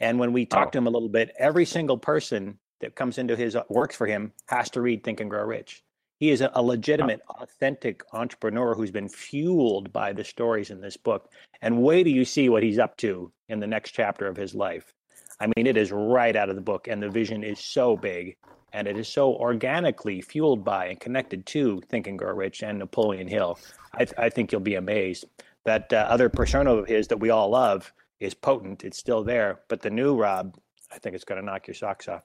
And 0.00 0.18
when 0.18 0.32
we 0.32 0.46
talked 0.46 0.68
oh. 0.68 0.72
to 0.72 0.78
him 0.78 0.86
a 0.86 0.90
little 0.90 1.08
bit, 1.08 1.34
every 1.38 1.64
single 1.64 1.98
person 1.98 2.58
that 2.80 2.94
comes 2.94 3.18
into 3.18 3.36
his 3.36 3.56
uh, 3.56 3.62
works 3.68 3.96
for 3.96 4.06
him 4.06 4.32
has 4.46 4.70
to 4.70 4.80
read 4.80 5.02
Think 5.02 5.20
and 5.20 5.30
Grow 5.30 5.44
Rich. 5.44 5.82
He 6.18 6.30
is 6.30 6.40
a, 6.40 6.50
a 6.54 6.62
legitimate, 6.62 7.20
authentic 7.28 8.02
entrepreneur 8.12 8.74
who's 8.74 8.90
been 8.90 9.08
fueled 9.08 9.92
by 9.92 10.12
the 10.12 10.24
stories 10.24 10.70
in 10.70 10.80
this 10.80 10.96
book. 10.96 11.30
And 11.62 11.82
wait 11.82 12.04
till 12.04 12.12
you 12.12 12.24
see 12.24 12.48
what 12.48 12.62
he's 12.62 12.78
up 12.78 12.96
to 12.98 13.32
in 13.48 13.60
the 13.60 13.66
next 13.66 13.92
chapter 13.92 14.26
of 14.26 14.36
his 14.36 14.54
life. 14.54 14.92
I 15.40 15.46
mean, 15.46 15.66
it 15.66 15.76
is 15.76 15.92
right 15.92 16.34
out 16.34 16.48
of 16.48 16.56
the 16.56 16.62
book, 16.62 16.88
and 16.88 17.00
the 17.00 17.08
vision 17.08 17.44
is 17.44 17.60
so 17.60 17.96
big, 17.96 18.36
and 18.72 18.86
it 18.86 18.96
is 18.96 19.08
so 19.08 19.34
organically 19.34 20.20
fueled 20.20 20.64
by 20.64 20.86
and 20.86 21.00
connected 21.00 21.46
to 21.46 21.80
Think 21.88 22.06
and 22.06 22.18
Grow 22.18 22.34
Rich 22.34 22.62
and 22.62 22.78
Napoleon 22.78 23.28
Hill. 23.28 23.58
I, 23.94 24.04
th- 24.04 24.18
I 24.18 24.28
think 24.28 24.52
you'll 24.52 24.60
be 24.60 24.74
amazed 24.74 25.26
that 25.64 25.92
uh, 25.92 26.06
other 26.08 26.28
persona 26.28 26.74
of 26.74 26.86
his 26.86 27.08
that 27.08 27.18
we 27.18 27.30
all 27.30 27.50
love 27.50 27.92
is 28.20 28.34
potent. 28.34 28.84
It's 28.84 28.98
still 28.98 29.22
there, 29.22 29.60
but 29.68 29.82
the 29.82 29.90
new 29.90 30.14
Rob, 30.16 30.56
I 30.92 30.98
think 30.98 31.14
it's 31.14 31.24
going 31.24 31.40
to 31.40 31.44
knock 31.44 31.66
your 31.66 31.74
socks 31.74 32.08
off. 32.08 32.22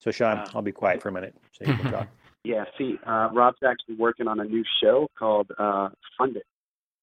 So, 0.00 0.10
Sean, 0.10 0.38
wow. 0.38 0.44
I'll 0.54 0.62
be 0.62 0.72
quiet 0.72 1.00
for 1.00 1.08
a 1.08 1.12
minute 1.12 1.34
so 1.52 1.70
you 1.70 1.76
can 1.76 1.92
talk. 1.92 2.08
Yeah, 2.46 2.64
see, 2.76 2.98
uh, 3.06 3.30
Rob's 3.32 3.56
actually 3.66 3.94
working 3.94 4.28
on 4.28 4.38
a 4.38 4.44
new 4.44 4.64
show 4.82 5.08
called 5.18 5.50
uh, 5.58 5.88
Fund 6.18 6.36
It. 6.36 6.44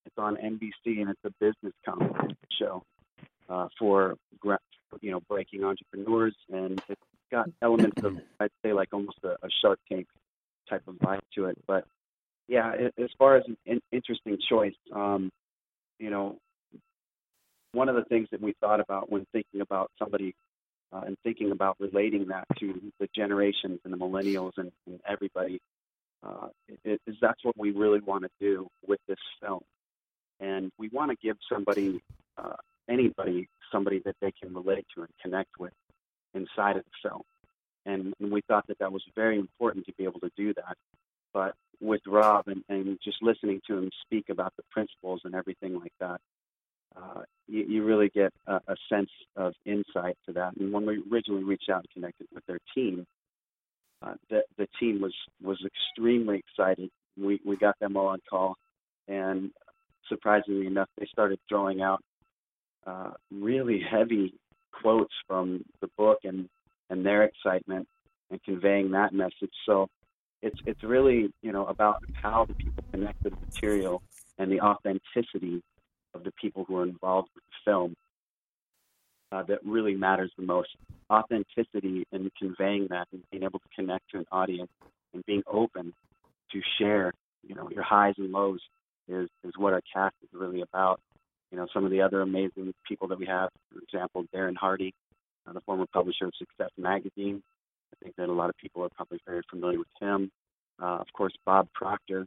It's 0.05 0.15
on 0.15 0.35
NBC 0.35 1.01
and 1.01 1.09
it's 1.09 1.19
a 1.23 1.31
business 1.39 1.73
comedy 1.83 2.35
show 2.59 2.83
uh, 3.49 3.67
for 3.79 4.17
you 5.01 5.11
know 5.11 5.19
breaking 5.27 5.63
entrepreneurs, 5.63 6.35
and 6.51 6.79
it's 6.89 7.01
got 7.31 7.49
elements 7.61 8.01
of 8.03 8.17
I'd 8.39 8.51
say 8.63 8.73
like 8.73 8.89
almost 8.93 9.19
a, 9.23 9.31
a 9.43 9.49
Shark 9.61 9.79
Tank 9.89 10.07
type 10.69 10.83
of 10.87 10.95
vibe 10.95 11.21
to 11.35 11.45
it. 11.45 11.57
But 11.67 11.85
yeah, 12.47 12.73
as 12.97 13.09
far 13.17 13.37
as 13.37 13.43
an 13.65 13.81
interesting 13.91 14.37
choice, 14.49 14.75
um, 14.93 15.31
you 15.99 16.09
know, 16.09 16.37
one 17.73 17.89
of 17.89 17.95
the 17.95 18.03
things 18.03 18.27
that 18.31 18.41
we 18.41 18.53
thought 18.59 18.79
about 18.79 19.11
when 19.11 19.25
thinking 19.31 19.61
about 19.61 19.91
somebody 19.97 20.35
uh, 20.91 21.01
and 21.05 21.17
thinking 21.23 21.51
about 21.51 21.77
relating 21.79 22.27
that 22.27 22.45
to 22.59 22.81
the 22.99 23.07
generations 23.15 23.79
and 23.85 23.93
the 23.93 23.97
millennials 23.97 24.51
and, 24.57 24.71
and 24.87 24.99
everybody 25.07 25.61
uh, 26.23 26.47
it, 26.83 27.01
is 27.07 27.15
that's 27.21 27.43
what 27.43 27.57
we 27.57 27.71
really 27.71 27.99
want 28.01 28.23
to 28.23 28.29
do 28.39 28.67
with 28.87 28.99
this 29.07 29.17
film. 29.41 29.61
And 30.39 30.71
we 30.77 30.89
want 30.89 31.11
to 31.11 31.17
give 31.21 31.37
somebody, 31.51 32.01
uh, 32.37 32.55
anybody, 32.89 33.47
somebody 33.71 34.01
that 34.05 34.15
they 34.21 34.31
can 34.31 34.53
relate 34.53 34.85
to 34.95 35.01
and 35.01 35.09
connect 35.21 35.59
with 35.59 35.73
inside 36.33 36.77
of 36.77 36.83
the 36.83 37.09
film. 37.09 37.21
And, 37.85 38.13
and 38.19 38.31
we 38.31 38.41
thought 38.41 38.67
that 38.67 38.79
that 38.79 38.91
was 38.91 39.03
very 39.15 39.39
important 39.39 39.85
to 39.87 39.93
be 39.93 40.03
able 40.03 40.19
to 40.19 40.31
do 40.37 40.53
that. 40.53 40.77
But 41.33 41.55
with 41.79 42.01
Rob 42.05 42.47
and, 42.47 42.63
and 42.69 42.99
just 43.03 43.23
listening 43.23 43.61
to 43.67 43.77
him 43.77 43.89
speak 44.05 44.29
about 44.29 44.53
the 44.57 44.63
principles 44.69 45.21
and 45.23 45.33
everything 45.33 45.79
like 45.79 45.93
that, 45.99 46.21
uh, 46.95 47.21
you, 47.47 47.63
you 47.63 47.83
really 47.83 48.09
get 48.09 48.33
a, 48.47 48.55
a 48.67 48.75
sense 48.89 49.09
of 49.35 49.53
insight 49.65 50.17
to 50.25 50.33
that. 50.33 50.55
And 50.57 50.71
when 50.71 50.85
we 50.85 51.01
originally 51.11 51.43
reached 51.43 51.69
out 51.69 51.85
and 51.85 51.89
connected 51.93 52.27
with 52.33 52.45
their 52.45 52.59
team, 52.75 53.05
uh, 54.01 54.15
the 54.29 54.41
the 54.57 54.67
team 54.79 54.99
was 54.99 55.13
was 55.41 55.63
extremely 55.63 56.39
excited. 56.39 56.89
We 57.17 57.39
we 57.45 57.55
got 57.55 57.77
them 57.79 57.95
all 57.95 58.07
on 58.07 58.19
call, 58.27 58.55
and 59.07 59.51
surprisingly 60.09 60.65
enough, 60.65 60.89
they 60.97 61.05
started 61.05 61.39
throwing 61.47 61.81
out 61.81 62.01
uh, 62.85 63.11
really 63.31 63.79
heavy 63.79 64.33
quotes 64.71 65.13
from 65.27 65.63
the 65.81 65.87
book 65.97 66.19
and 66.23 66.49
and 66.89 67.05
their 67.05 67.23
excitement 67.23 67.87
and 68.29 68.41
conveying 68.43 68.91
that 68.91 69.13
message. 69.13 69.53
So 69.65 69.87
it's 70.41 70.59
it's 70.65 70.83
really 70.83 71.31
you 71.41 71.51
know 71.51 71.65
about 71.65 72.03
how 72.13 72.45
the 72.45 72.53
people 72.53 72.83
connect 72.91 73.23
with 73.23 73.33
the 73.33 73.45
material 73.45 74.01
and 74.37 74.51
the 74.51 74.61
authenticity 74.61 75.61
of 76.13 76.23
the 76.23 76.31
people 76.41 76.65
who 76.67 76.77
are 76.77 76.83
involved 76.83 77.29
with 77.35 77.43
the 77.43 77.71
film 77.71 77.95
uh, 79.31 79.43
that 79.43 79.59
really 79.63 79.95
matters 79.95 80.31
the 80.37 80.43
most. 80.43 80.69
Authenticity 81.11 82.05
and 82.11 82.31
conveying 82.37 82.87
that 82.89 83.07
and 83.11 83.21
being 83.31 83.43
able 83.43 83.59
to 83.59 83.69
connect 83.75 84.09
to 84.11 84.17
an 84.17 84.25
audience 84.31 84.71
and 85.13 85.25
being 85.25 85.43
open 85.47 85.93
to 86.51 86.61
share, 86.77 87.13
you 87.47 87.55
know, 87.55 87.69
your 87.69 87.83
highs 87.83 88.15
and 88.17 88.31
lows 88.31 88.59
is, 89.07 89.29
is 89.43 89.53
what 89.57 89.73
our 89.73 89.81
cast 89.93 90.15
is 90.23 90.29
really 90.33 90.61
about. 90.61 90.99
You 91.51 91.57
know, 91.57 91.67
some 91.73 91.83
of 91.83 91.91
the 91.91 92.01
other 92.01 92.21
amazing 92.21 92.73
people 92.87 93.07
that 93.09 93.19
we 93.19 93.25
have, 93.25 93.49
for 93.71 93.79
example, 93.81 94.23
Darren 94.33 94.55
Hardy, 94.55 94.93
uh, 95.47 95.53
the 95.53 95.61
former 95.61 95.85
publisher 95.91 96.25
of 96.25 96.33
Success 96.37 96.69
Magazine. 96.77 97.43
I 97.93 98.03
think 98.03 98.15
that 98.15 98.29
a 98.29 98.31
lot 98.31 98.49
of 98.49 98.57
people 98.57 98.83
are 98.83 98.89
probably 98.89 99.19
very 99.25 99.41
familiar 99.49 99.79
with 99.79 99.87
him. 99.99 100.31
Uh, 100.81 100.97
of 100.99 101.07
course, 101.13 101.33
Bob 101.45 101.67
Proctor, 101.73 102.25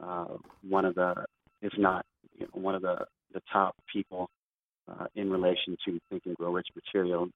uh, 0.00 0.26
one 0.68 0.84
of 0.84 0.94
the, 0.94 1.26
if 1.60 1.72
not 1.76 2.06
you 2.38 2.46
know, 2.46 2.60
one 2.60 2.74
of 2.74 2.82
the, 2.82 3.04
the 3.34 3.40
top 3.52 3.74
people 3.92 4.30
uh, 4.88 5.06
in 5.16 5.30
relation 5.30 5.76
to 5.84 5.98
Think 6.08 6.22
and 6.26 6.36
Grow 6.36 6.52
Rich 6.52 6.68
material. 6.74 7.28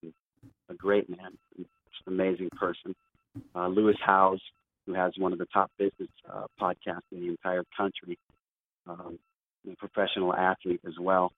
A 0.69 0.75
great 0.75 1.11
man, 1.11 1.37
just 1.57 1.69
an 2.07 2.13
amazing 2.15 2.49
person. 2.57 2.95
Uh, 3.55 3.69
Lewis 3.69 3.97
Howes, 4.05 4.41
who 4.87 4.95
has 4.95 5.13
one 5.19 5.33
of 5.33 5.39
the 5.39 5.47
top 5.47 5.71
business 5.79 6.09
uh, 6.33 6.45
podcasts 6.61 7.01
in 7.13 7.21
the 7.21 7.29
entire 7.29 7.65
country, 7.77 8.17
um, 8.87 9.19
a 9.69 9.77
professional 9.77 10.35
athlete 10.35 10.81
as 10.87 10.95
well. 11.01 11.33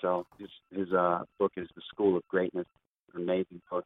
So 0.00 0.26
his 0.38 0.48
his 0.74 0.92
uh, 0.92 1.24
book 1.38 1.52
is 1.56 1.68
The 1.74 1.82
School 1.92 2.16
of 2.16 2.26
Greatness, 2.28 2.66
an 3.14 3.22
amazing 3.22 3.60
book. 3.70 3.84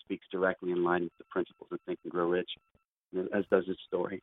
Speaks 0.00 0.26
directly 0.30 0.72
in 0.72 0.82
line 0.82 1.04
with 1.04 1.12
the 1.18 1.24
principles 1.30 1.68
of 1.72 1.78
Think 1.86 1.98
and 2.04 2.12
Grow 2.12 2.28
Rich, 2.28 2.50
as 3.34 3.44
does 3.50 3.66
his 3.66 3.78
story. 3.86 4.22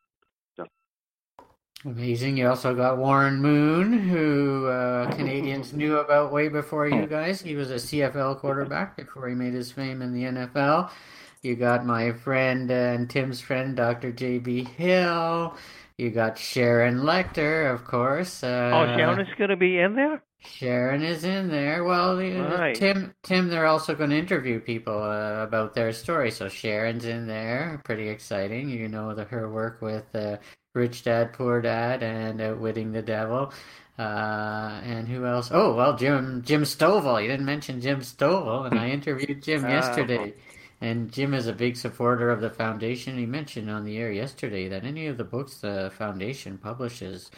Amazing. 1.84 2.36
You 2.36 2.46
also 2.48 2.74
got 2.74 2.98
Warren 2.98 3.40
Moon, 3.40 3.98
who 4.00 4.66
uh, 4.66 5.10
Canadians 5.12 5.72
knew 5.72 5.96
about 5.96 6.30
way 6.30 6.48
before 6.48 6.86
you 6.86 7.06
guys. 7.06 7.40
He 7.40 7.54
was 7.54 7.70
a 7.70 7.76
CFL 7.76 8.38
quarterback 8.38 8.98
before 8.98 9.26
he 9.30 9.34
made 9.34 9.54
his 9.54 9.72
fame 9.72 10.02
in 10.02 10.12
the 10.12 10.24
NFL. 10.24 10.90
You 11.40 11.56
got 11.56 11.86
my 11.86 12.12
friend 12.12 12.70
and 12.70 13.08
Tim's 13.08 13.40
friend, 13.40 13.74
Dr. 13.74 14.12
J.B. 14.12 14.64
Hill. 14.64 15.56
You 16.00 16.08
got 16.08 16.38
Sharon 16.38 17.00
Lechter, 17.00 17.70
of 17.70 17.84
course. 17.84 18.42
Uh, 18.42 18.70
oh, 18.72 18.96
Sharon 18.96 19.20
is 19.20 19.28
going 19.36 19.50
to 19.50 19.56
be 19.56 19.78
in 19.78 19.96
there. 19.96 20.22
Sharon 20.38 21.02
is 21.02 21.24
in 21.24 21.48
there. 21.48 21.84
Well, 21.84 22.16
right. 22.16 22.74
Tim, 22.74 23.14
Tim, 23.22 23.48
they're 23.48 23.66
also 23.66 23.94
going 23.94 24.08
to 24.08 24.16
interview 24.16 24.60
people 24.60 24.94
uh, 24.94 25.42
about 25.42 25.74
their 25.74 25.92
story. 25.92 26.30
So 26.30 26.48
Sharon's 26.48 27.04
in 27.04 27.26
there. 27.26 27.82
Pretty 27.84 28.08
exciting. 28.08 28.70
You 28.70 28.88
know 28.88 29.14
the, 29.14 29.24
her 29.24 29.50
work 29.50 29.82
with 29.82 30.06
uh, 30.14 30.38
Rich 30.74 31.04
Dad 31.04 31.34
Poor 31.34 31.60
Dad 31.60 32.02
and 32.02 32.40
Outwitting 32.40 32.92
the 32.92 33.02
Devil. 33.02 33.52
Uh, 33.98 34.80
and 34.82 35.06
who 35.06 35.26
else? 35.26 35.50
Oh, 35.52 35.74
well, 35.74 35.98
Jim 35.98 36.40
Jim 36.46 36.62
Stovall. 36.62 37.20
You 37.20 37.28
didn't 37.28 37.44
mention 37.44 37.82
Jim 37.82 38.00
Stovall, 38.00 38.70
and 38.70 38.80
I 38.80 38.88
interviewed 38.88 39.42
Jim 39.42 39.66
ah. 39.66 39.68
yesterday. 39.68 40.32
And 40.80 41.12
Jim 41.12 41.34
is 41.34 41.46
a 41.46 41.52
big 41.52 41.76
supporter 41.76 42.30
of 42.30 42.40
the 42.40 42.50
foundation. 42.50 43.18
He 43.18 43.26
mentioned 43.26 43.70
on 43.70 43.84
the 43.84 43.98
air 43.98 44.10
yesterday 44.10 44.68
that 44.68 44.84
any 44.84 45.06
of 45.06 45.18
the 45.18 45.24
books 45.24 45.58
the 45.58 45.92
foundation 45.96 46.56
publishes 46.56 47.30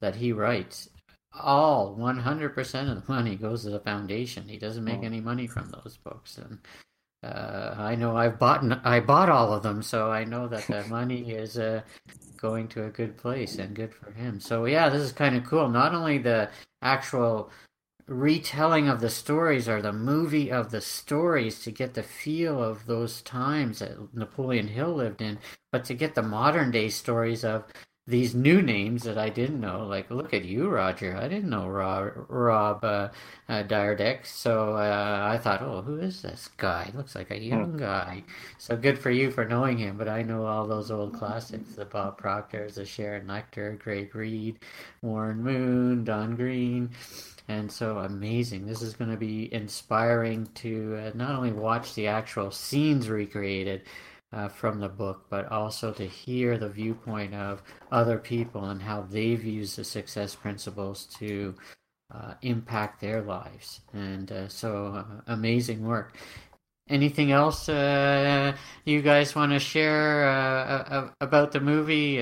that 0.00 0.16
he 0.16 0.32
writes, 0.32 0.90
all 1.34 1.96
100% 1.96 2.90
of 2.90 3.06
the 3.06 3.12
money 3.12 3.36
goes 3.36 3.62
to 3.62 3.70
the 3.70 3.80
foundation. 3.80 4.48
He 4.48 4.58
doesn't 4.58 4.84
make 4.84 5.00
oh. 5.02 5.06
any 5.06 5.20
money 5.20 5.46
from 5.46 5.70
those 5.70 5.98
books. 6.04 6.36
And 6.38 6.58
uh, 7.22 7.74
I 7.78 7.94
know 7.94 8.16
I've 8.16 8.38
bought 8.38 8.64
I 8.84 9.00
bought 9.00 9.30
all 9.30 9.52
of 9.52 9.62
them, 9.62 9.82
so 9.82 10.10
I 10.10 10.24
know 10.24 10.48
that 10.48 10.66
the 10.66 10.84
money 10.88 11.30
is 11.30 11.56
uh, 11.56 11.82
going 12.36 12.68
to 12.68 12.84
a 12.84 12.90
good 12.90 13.16
place 13.16 13.56
and 13.56 13.74
good 13.74 13.94
for 13.94 14.10
him. 14.10 14.40
So 14.40 14.64
yeah, 14.64 14.88
this 14.88 15.02
is 15.02 15.12
kind 15.12 15.36
of 15.36 15.44
cool. 15.44 15.68
Not 15.68 15.94
only 15.94 16.18
the 16.18 16.50
actual 16.82 17.50
retelling 18.06 18.88
of 18.88 19.00
the 19.00 19.10
stories 19.10 19.68
or 19.68 19.82
the 19.82 19.92
movie 19.92 20.50
of 20.50 20.70
the 20.70 20.80
stories 20.80 21.60
to 21.60 21.70
get 21.70 21.94
the 21.94 22.02
feel 22.02 22.62
of 22.62 22.86
those 22.86 23.22
times 23.22 23.78
that 23.78 24.14
Napoleon 24.14 24.68
Hill 24.68 24.94
lived 24.94 25.22
in, 25.22 25.38
but 25.70 25.84
to 25.86 25.94
get 25.94 26.14
the 26.14 26.22
modern 26.22 26.70
day 26.70 26.88
stories 26.88 27.44
of 27.44 27.64
these 28.06 28.34
new 28.34 28.60
names 28.60 29.04
that 29.04 29.16
I 29.16 29.28
didn't 29.28 29.60
know. 29.60 29.86
Like, 29.86 30.10
look 30.10 30.34
at 30.34 30.44
you, 30.44 30.68
Roger. 30.68 31.16
I 31.16 31.28
didn't 31.28 31.50
know 31.50 31.68
Rob, 31.68 32.12
Rob 32.28 32.84
uh, 32.84 33.08
uh. 33.48 34.14
So 34.24 34.74
uh, 34.74 35.20
I 35.22 35.38
thought, 35.38 35.62
oh, 35.62 35.82
who 35.82 35.98
is 35.98 36.20
this 36.22 36.48
guy? 36.56 36.90
Looks 36.94 37.14
like 37.14 37.30
a 37.30 37.38
young 37.40 37.76
guy. 37.76 38.24
So 38.58 38.76
good 38.76 38.98
for 38.98 39.10
you 39.10 39.30
for 39.30 39.44
knowing 39.44 39.78
him. 39.78 39.96
But 39.96 40.08
I 40.08 40.22
know 40.22 40.46
all 40.46 40.66
those 40.66 40.90
old 40.90 41.14
classics: 41.14 41.76
the 41.76 41.84
Bob 41.84 42.18
Proctors, 42.18 42.74
the 42.74 42.84
Sharon 42.84 43.26
Lechter, 43.28 43.78
Greg 43.78 44.14
Reid, 44.16 44.58
Warren 45.00 45.42
Moon, 45.42 46.02
Don 46.04 46.34
Green. 46.34 46.90
And 47.48 47.70
so 47.70 47.98
amazing. 47.98 48.66
This 48.66 48.82
is 48.82 48.94
going 48.94 49.10
to 49.10 49.16
be 49.16 49.52
inspiring 49.52 50.48
to 50.54 50.96
uh, 50.96 51.10
not 51.14 51.34
only 51.34 51.52
watch 51.52 51.94
the 51.94 52.06
actual 52.06 52.50
scenes 52.50 53.08
recreated, 53.08 53.82
uh, 54.32 54.48
from 54.48 54.80
the 54.80 54.88
book, 54.88 55.26
but 55.28 55.50
also 55.50 55.92
to 55.92 56.06
hear 56.06 56.56
the 56.56 56.68
viewpoint 56.68 57.34
of 57.34 57.62
other 57.90 58.18
people 58.18 58.64
and 58.64 58.80
how 58.80 59.02
they've 59.02 59.44
used 59.44 59.76
the 59.76 59.84
success 59.84 60.34
principles 60.34 61.06
to 61.18 61.54
uh, 62.12 62.34
impact 62.42 63.00
their 63.00 63.22
lives. 63.22 63.80
And 63.92 64.30
uh, 64.30 64.48
so 64.48 64.86
uh, 64.86 65.04
amazing 65.26 65.86
work. 65.86 66.16
Anything 66.88 67.30
else 67.30 67.68
uh, 67.68 68.54
you 68.84 69.02
guys 69.02 69.34
want 69.34 69.52
to 69.52 69.58
share 69.58 70.24
about 71.20 71.52
the 71.52 71.60
movie? 71.60 72.20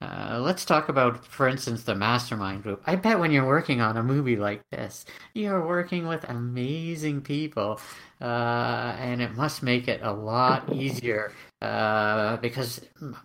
Let's 0.00 0.64
talk 0.64 0.88
about, 0.88 1.24
for 1.24 1.48
instance, 1.48 1.82
the 1.82 1.94
Mastermind 1.94 2.62
Group. 2.62 2.82
I 2.86 2.96
bet 2.96 3.18
when 3.18 3.32
you're 3.32 3.46
working 3.46 3.80
on 3.80 3.96
a 3.96 4.02
movie 4.02 4.36
like 4.36 4.62
this, 4.70 5.04
you're 5.34 5.66
working 5.66 6.06
with 6.06 6.24
amazing 6.28 7.22
people 7.22 7.80
uh, 8.20 8.96
and 8.98 9.22
it 9.22 9.34
must 9.34 9.62
make 9.62 9.88
it 9.88 10.00
a 10.02 10.12
lot 10.12 10.72
easier 10.72 11.32
uh, 11.62 12.36
because, 12.38 12.80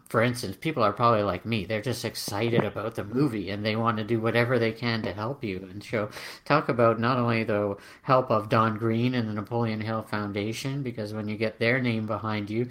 for 0.10 0.22
instance, 0.22 0.58
people 0.60 0.84
are 0.84 0.94
probably 0.94 1.24
like 1.24 1.46
me. 1.46 1.66
They're 1.66 1.82
just 1.82 2.06
excited 2.06 2.64
about 2.64 2.96
the 2.96 3.04
movie 3.04 3.50
and 3.52 3.66
they 3.66 3.76
want 3.76 3.98
to 3.98 4.04
do 4.04 4.20
whatever 4.20 4.58
they 4.58 4.72
can 4.72 5.02
to 5.04 5.14
help 5.14 5.44
you 5.44 5.68
and 5.72 5.84
so, 5.84 6.10
Talk 6.46 6.70
about 6.70 7.00
not 7.00 7.18
only 7.18 7.44
the 7.44 7.76
help 8.02 8.32
of 8.32 8.50
Don 8.50 8.78
Green 8.78 9.14
and 9.16 9.30
the 9.30 9.34
Napoleon 9.34 9.82
Hill 9.82 10.04
Foundation, 10.04 10.84
because 10.84 11.14
when 11.14 11.28
you 11.28 11.38
get 11.38 11.60
their 11.60 11.80
name 11.80 12.06
behind 12.06 12.50
you, 12.50 12.68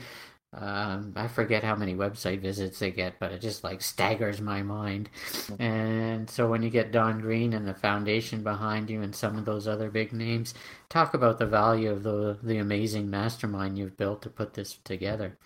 um, 0.54 1.14
I 1.16 1.28
forget 1.28 1.64
how 1.64 1.74
many 1.74 1.94
website 1.94 2.40
visits 2.40 2.78
they 2.78 2.90
get, 2.90 3.18
but 3.18 3.32
it 3.32 3.40
just 3.40 3.64
like 3.64 3.80
staggers 3.80 4.40
my 4.40 4.62
mind. 4.62 5.08
And 5.58 6.28
so 6.28 6.46
when 6.46 6.62
you 6.62 6.68
get 6.68 6.92
Don 6.92 7.20
Green 7.20 7.54
and 7.54 7.66
the 7.66 7.72
foundation 7.72 8.42
behind 8.42 8.90
you 8.90 9.00
and 9.00 9.14
some 9.14 9.38
of 9.38 9.46
those 9.46 9.66
other 9.66 9.90
big 9.90 10.12
names, 10.12 10.52
talk 10.90 11.14
about 11.14 11.38
the 11.38 11.46
value 11.46 11.90
of 11.90 12.02
the 12.02 12.38
the 12.42 12.58
amazing 12.58 13.08
mastermind 13.08 13.78
you've 13.78 13.96
built 13.96 14.20
to 14.22 14.30
put 14.30 14.52
this 14.52 14.78
together. 14.84 15.38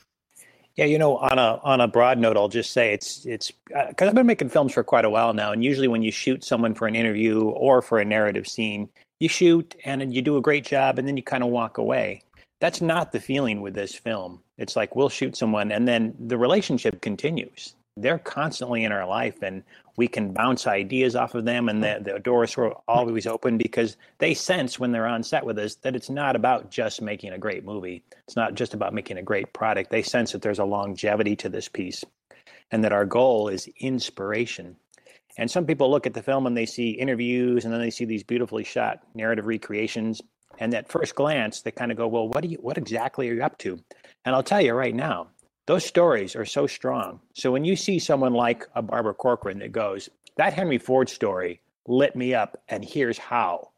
Yeah, 0.74 0.86
you 0.86 0.98
know, 0.98 1.16
on 1.18 1.38
a 1.38 1.60
on 1.62 1.80
a 1.80 1.88
broad 1.88 2.18
note, 2.18 2.36
I'll 2.36 2.48
just 2.48 2.72
say 2.72 2.92
it's 2.92 3.24
it's 3.26 3.52
because 3.68 4.06
uh, 4.06 4.08
I've 4.08 4.14
been 4.14 4.26
making 4.26 4.48
films 4.48 4.72
for 4.72 4.82
quite 4.82 5.04
a 5.04 5.10
while 5.10 5.32
now, 5.32 5.52
and 5.52 5.62
usually 5.64 5.88
when 5.88 6.02
you 6.02 6.10
shoot 6.10 6.42
someone 6.42 6.74
for 6.74 6.88
an 6.88 6.96
interview 6.96 7.44
or 7.44 7.80
for 7.80 8.00
a 8.00 8.04
narrative 8.04 8.48
scene, 8.48 8.88
you 9.20 9.28
shoot 9.28 9.76
and 9.84 10.12
you 10.12 10.20
do 10.20 10.36
a 10.36 10.42
great 10.42 10.64
job, 10.64 10.98
and 10.98 11.06
then 11.06 11.16
you 11.16 11.22
kind 11.22 11.44
of 11.44 11.50
walk 11.50 11.78
away. 11.78 12.22
That's 12.60 12.80
not 12.80 13.12
the 13.12 13.20
feeling 13.20 13.60
with 13.60 13.74
this 13.74 13.94
film. 13.94 14.42
It's 14.56 14.76
like 14.76 14.96
we'll 14.96 15.10
shoot 15.10 15.36
someone 15.36 15.72
and 15.72 15.86
then 15.86 16.14
the 16.18 16.38
relationship 16.38 17.02
continues. 17.02 17.74
They're 17.98 18.18
constantly 18.18 18.84
in 18.84 18.92
our 18.92 19.06
life 19.06 19.42
and 19.42 19.62
we 19.96 20.08
can 20.08 20.32
bounce 20.32 20.66
ideas 20.66 21.16
off 21.16 21.34
of 21.34 21.44
them 21.44 21.68
and 21.68 21.82
the, 21.82 22.20
the 22.22 22.30
are 22.30 22.74
always 22.86 23.26
open 23.26 23.56
because 23.56 23.96
they 24.18 24.34
sense 24.34 24.78
when 24.78 24.92
they're 24.92 25.06
on 25.06 25.22
set 25.22 25.44
with 25.44 25.58
us 25.58 25.76
that 25.76 25.96
it's 25.96 26.10
not 26.10 26.36
about 26.36 26.70
just 26.70 27.00
making 27.00 27.32
a 27.32 27.38
great 27.38 27.64
movie. 27.64 28.02
It's 28.26 28.36
not 28.36 28.54
just 28.54 28.74
about 28.74 28.94
making 28.94 29.16
a 29.16 29.22
great 29.22 29.52
product. 29.52 29.90
They 29.90 30.02
sense 30.02 30.32
that 30.32 30.42
there's 30.42 30.58
a 30.58 30.64
longevity 30.64 31.36
to 31.36 31.48
this 31.48 31.68
piece 31.68 32.04
and 32.70 32.84
that 32.84 32.92
our 32.92 33.06
goal 33.06 33.48
is 33.48 33.68
inspiration. 33.80 34.76
And 35.38 35.50
some 35.50 35.66
people 35.66 35.90
look 35.90 36.06
at 36.06 36.14
the 36.14 36.22
film 36.22 36.46
and 36.46 36.56
they 36.56 36.66
see 36.66 36.90
interviews 36.90 37.64
and 37.64 37.72
then 37.72 37.80
they 37.80 37.90
see 37.90 38.06
these 38.06 38.22
beautifully 38.22 38.64
shot 38.64 39.00
narrative 39.14 39.46
recreations 39.46 40.22
and 40.58 40.74
at 40.74 40.88
first 40.88 41.14
glance, 41.14 41.60
they 41.60 41.70
kind 41.70 41.90
of 41.90 41.96
go, 41.96 42.06
"Well, 42.06 42.28
what 42.28 42.42
do 42.42 42.48
you? 42.48 42.58
What 42.58 42.78
exactly 42.78 43.28
are 43.28 43.34
you 43.34 43.42
up 43.42 43.58
to?" 43.58 43.78
And 44.24 44.34
I'll 44.34 44.42
tell 44.42 44.60
you 44.60 44.74
right 44.74 44.94
now, 44.94 45.28
those 45.66 45.84
stories 45.84 46.36
are 46.36 46.44
so 46.44 46.66
strong. 46.66 47.20
So 47.34 47.50
when 47.52 47.64
you 47.64 47.76
see 47.76 47.98
someone 47.98 48.34
like 48.34 48.66
a 48.74 48.82
Barbara 48.82 49.14
Corcoran 49.14 49.58
that 49.60 49.72
goes, 49.72 50.08
"That 50.36 50.54
Henry 50.54 50.78
Ford 50.78 51.08
story 51.08 51.60
lit 51.86 52.16
me 52.16 52.34
up, 52.34 52.62
and 52.68 52.84
here's 52.84 53.18
how," 53.18 53.70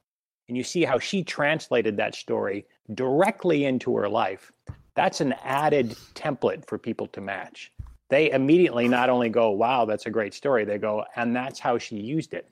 and 0.49 0.57
you 0.57 0.65
see 0.65 0.85
how 0.85 0.99
she 0.99 1.23
translated 1.23 1.97
that 1.97 2.15
story 2.15 2.67
directly 2.95 3.65
into 3.65 3.95
her 3.97 4.09
life, 4.09 4.51
that's 4.95 5.21
an 5.21 5.35
added 5.45 5.91
template 6.15 6.67
for 6.67 6.79
people 6.79 7.07
to 7.09 7.21
match. 7.21 7.73
They 8.09 8.31
immediately 8.31 8.89
not 8.89 9.11
only 9.11 9.29
go, 9.29 9.51
"Wow, 9.51 9.85
that's 9.85 10.07
a 10.07 10.11
great 10.11 10.33
story," 10.33 10.65
they 10.65 10.79
go, 10.79 11.05
"And 11.17 11.37
that's 11.37 11.61
how 11.61 11.77
she 11.77 11.97
used 11.97 12.33
it." 12.33 12.51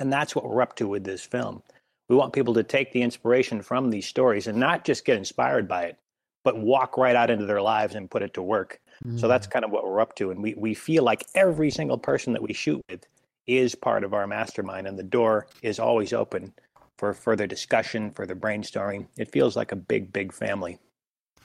And 0.00 0.12
that's 0.12 0.34
what 0.34 0.44
we're 0.48 0.62
up 0.62 0.74
to 0.76 0.88
with 0.88 1.04
this 1.04 1.22
film. 1.22 1.62
We 2.08 2.16
want 2.16 2.32
people 2.32 2.54
to 2.54 2.62
take 2.62 2.92
the 2.92 3.02
inspiration 3.02 3.62
from 3.62 3.90
these 3.90 4.06
stories 4.06 4.46
and 4.46 4.58
not 4.58 4.84
just 4.84 5.04
get 5.04 5.16
inspired 5.16 5.66
by 5.66 5.84
it, 5.84 5.98
but 6.42 6.58
walk 6.58 6.98
right 6.98 7.16
out 7.16 7.30
into 7.30 7.46
their 7.46 7.62
lives 7.62 7.94
and 7.94 8.10
put 8.10 8.22
it 8.22 8.34
to 8.34 8.42
work. 8.42 8.80
Mm. 9.04 9.18
So 9.18 9.28
that's 9.28 9.46
mm. 9.46 9.50
kind 9.50 9.64
of 9.64 9.70
what 9.70 9.84
we're 9.84 10.00
up 10.00 10.14
to. 10.16 10.30
And 10.30 10.42
we, 10.42 10.54
we 10.54 10.74
feel 10.74 11.02
like 11.02 11.24
every 11.34 11.70
single 11.70 11.98
person 11.98 12.32
that 12.34 12.42
we 12.42 12.52
shoot 12.52 12.84
with 12.90 13.06
is 13.46 13.74
part 13.74 14.04
of 14.04 14.14
our 14.14 14.26
mastermind, 14.26 14.86
and 14.86 14.98
the 14.98 15.02
door 15.02 15.46
is 15.62 15.78
always 15.78 16.12
open 16.12 16.52
for 16.96 17.12
further 17.12 17.46
discussion, 17.46 18.10
further 18.10 18.34
brainstorming. 18.34 19.06
It 19.18 19.30
feels 19.30 19.56
like 19.56 19.72
a 19.72 19.76
big, 19.76 20.12
big 20.12 20.32
family. 20.32 20.78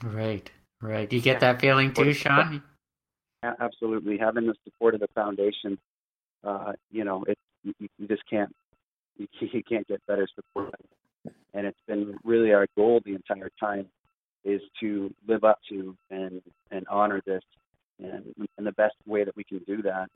Right, 0.02 0.50
right. 0.80 1.08
Do 1.08 1.16
you 1.16 1.22
get 1.22 1.40
that 1.40 1.60
feeling 1.60 1.92
too, 1.92 2.12
Sean? 2.12 2.62
Absolutely. 3.42 4.16
Having 4.18 4.46
the 4.46 4.54
support 4.64 4.94
of 4.94 5.00
the 5.00 5.08
foundation, 5.14 5.78
uh, 6.44 6.72
you 6.90 7.04
know, 7.04 7.24
it, 7.24 7.36
you, 7.64 7.74
you 7.98 8.06
just 8.06 8.22
can't 8.28 8.54
you, 9.20 9.48
you 9.52 9.62
can't 9.62 9.86
get 9.86 10.04
better 10.06 10.26
support. 10.34 10.74
And 11.52 11.66
it's 11.66 11.80
been 11.86 12.16
really 12.24 12.52
our 12.52 12.66
goal 12.76 13.00
the 13.04 13.14
entire 13.14 13.50
time 13.58 13.86
is 14.44 14.60
to 14.80 15.12
live 15.28 15.44
up 15.44 15.58
to 15.68 15.96
and 16.10 16.40
and 16.70 16.86
honor 16.88 17.20
this. 17.26 17.42
And 17.98 18.34
and 18.56 18.66
the 18.66 18.72
best 18.72 18.94
way 19.06 19.24
that 19.24 19.36
we 19.36 19.44
can 19.44 19.58
do 19.66 19.82
that 19.82 20.08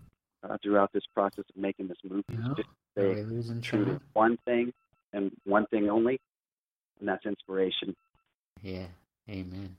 uh, 0.43 0.57
throughout 0.63 0.93
this 0.93 1.05
process 1.13 1.45
of 1.55 1.57
making 1.57 1.89
this 1.89 1.99
movie 2.09 2.25
is 2.31 2.57
just 2.57 2.69
stay 2.93 3.61
true 3.61 3.85
to 3.85 4.01
one 4.15 4.39
thing 4.45 4.73
and 5.13 5.31
one 5.45 5.67
thing 5.67 5.91
only, 5.91 6.21
and 7.01 7.09
that's 7.09 7.27
inspiration. 7.27 7.95
Yeah. 8.63 8.87
Amen. 9.29 9.77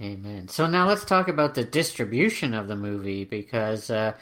Amen. 0.00 0.48
So 0.48 0.66
now 0.66 0.88
let's 0.88 1.04
talk 1.04 1.28
about 1.28 1.54
the 1.54 1.64
distribution 1.64 2.54
of 2.54 2.68
the 2.68 2.76
movie 2.76 3.24
because 3.24 3.90
uh, 3.90 4.12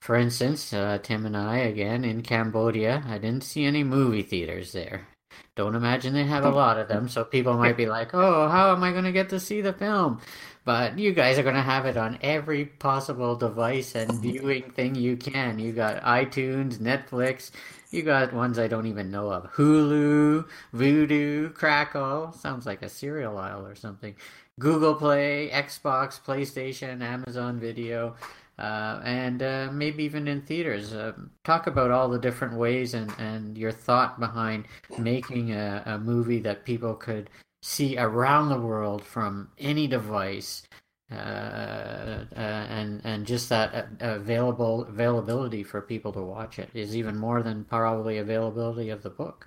for 0.00 0.16
instance, 0.16 0.72
uh, 0.72 0.98
Tim 1.02 1.26
and 1.26 1.36
I, 1.36 1.58
again, 1.58 2.04
in 2.04 2.22
Cambodia, 2.22 3.04
I 3.06 3.18
didn't 3.18 3.44
see 3.44 3.64
any 3.64 3.82
movie 3.82 4.22
theaters 4.22 4.72
there. 4.72 5.08
Don't 5.54 5.74
imagine 5.74 6.12
they 6.12 6.24
have 6.24 6.44
a 6.44 6.50
lot 6.50 6.78
of 6.78 6.88
them, 6.88 7.08
so 7.08 7.24
people 7.24 7.54
might 7.54 7.76
be 7.76 7.86
like, 7.86 8.14
oh, 8.14 8.48
how 8.48 8.72
am 8.72 8.82
I 8.82 8.92
going 8.92 9.04
to 9.04 9.12
get 9.12 9.30
to 9.30 9.40
see 9.40 9.60
the 9.60 9.72
film? 9.72 10.20
But 10.64 10.98
you 10.98 11.12
guys 11.12 11.38
are 11.38 11.42
going 11.42 11.54
to 11.54 11.62
have 11.62 11.86
it 11.86 11.96
on 11.96 12.18
every 12.22 12.66
possible 12.66 13.36
device 13.36 13.94
and 13.94 14.12
viewing 14.20 14.70
thing 14.70 14.94
you 14.94 15.16
can. 15.16 15.58
You 15.58 15.72
got 15.72 16.02
iTunes, 16.02 16.78
Netflix, 16.78 17.50
you 17.90 18.02
got 18.02 18.32
ones 18.32 18.58
I 18.58 18.68
don't 18.68 18.86
even 18.86 19.10
know 19.10 19.30
of 19.30 19.50
Hulu, 19.52 20.46
Vudu, 20.74 21.54
Crackle, 21.54 22.32
sounds 22.32 22.66
like 22.66 22.82
a 22.82 22.88
cereal 22.88 23.38
aisle 23.38 23.66
or 23.66 23.74
something. 23.74 24.14
Google 24.58 24.94
Play, 24.94 25.50
Xbox, 25.52 26.20
PlayStation, 26.20 27.00
Amazon 27.00 27.58
Video 27.60 28.16
uh, 28.58 29.00
and 29.04 29.42
uh, 29.42 29.68
maybe 29.72 30.04
even 30.04 30.28
in 30.28 30.42
theaters. 30.42 30.92
Uh, 30.92 31.12
talk 31.44 31.66
about 31.66 31.90
all 31.90 32.08
the 32.08 32.18
different 32.18 32.54
ways 32.54 32.94
and, 32.94 33.12
and 33.18 33.58
your 33.58 33.72
thought 33.72 34.18
behind 34.18 34.66
making 34.98 35.52
a, 35.52 35.82
a 35.86 35.98
movie 35.98 36.40
that 36.40 36.64
people 36.64 36.94
could 36.94 37.28
see 37.62 37.98
around 37.98 38.48
the 38.48 38.60
world 38.60 39.04
from 39.04 39.48
any 39.58 39.86
device. 39.86 40.62
Uh, 41.08 42.24
uh, 42.34 42.66
and 42.68 43.00
and 43.04 43.24
just 43.24 43.48
that 43.48 43.72
uh, 43.72 43.86
available 44.16 44.82
availability 44.86 45.62
for 45.62 45.80
people 45.80 46.12
to 46.12 46.20
watch 46.20 46.58
it 46.58 46.68
is 46.74 46.96
even 46.96 47.16
more 47.16 47.44
than 47.44 47.62
probably 47.62 48.18
availability 48.18 48.90
of 48.90 49.04
the 49.04 49.10
book. 49.10 49.46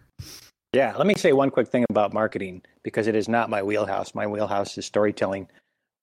Yeah, 0.72 0.96
let 0.96 1.06
me 1.06 1.16
say 1.16 1.34
one 1.34 1.50
quick 1.50 1.68
thing 1.68 1.86
about 1.90 2.14
marketing 2.14 2.62
because 2.82 3.08
it 3.08 3.16
is 3.16 3.28
not 3.28 3.50
my 3.50 3.62
wheelhouse. 3.62 4.16
My 4.16 4.26
wheelhouse 4.26 4.78
is 4.78 4.86
storytelling. 4.86 5.50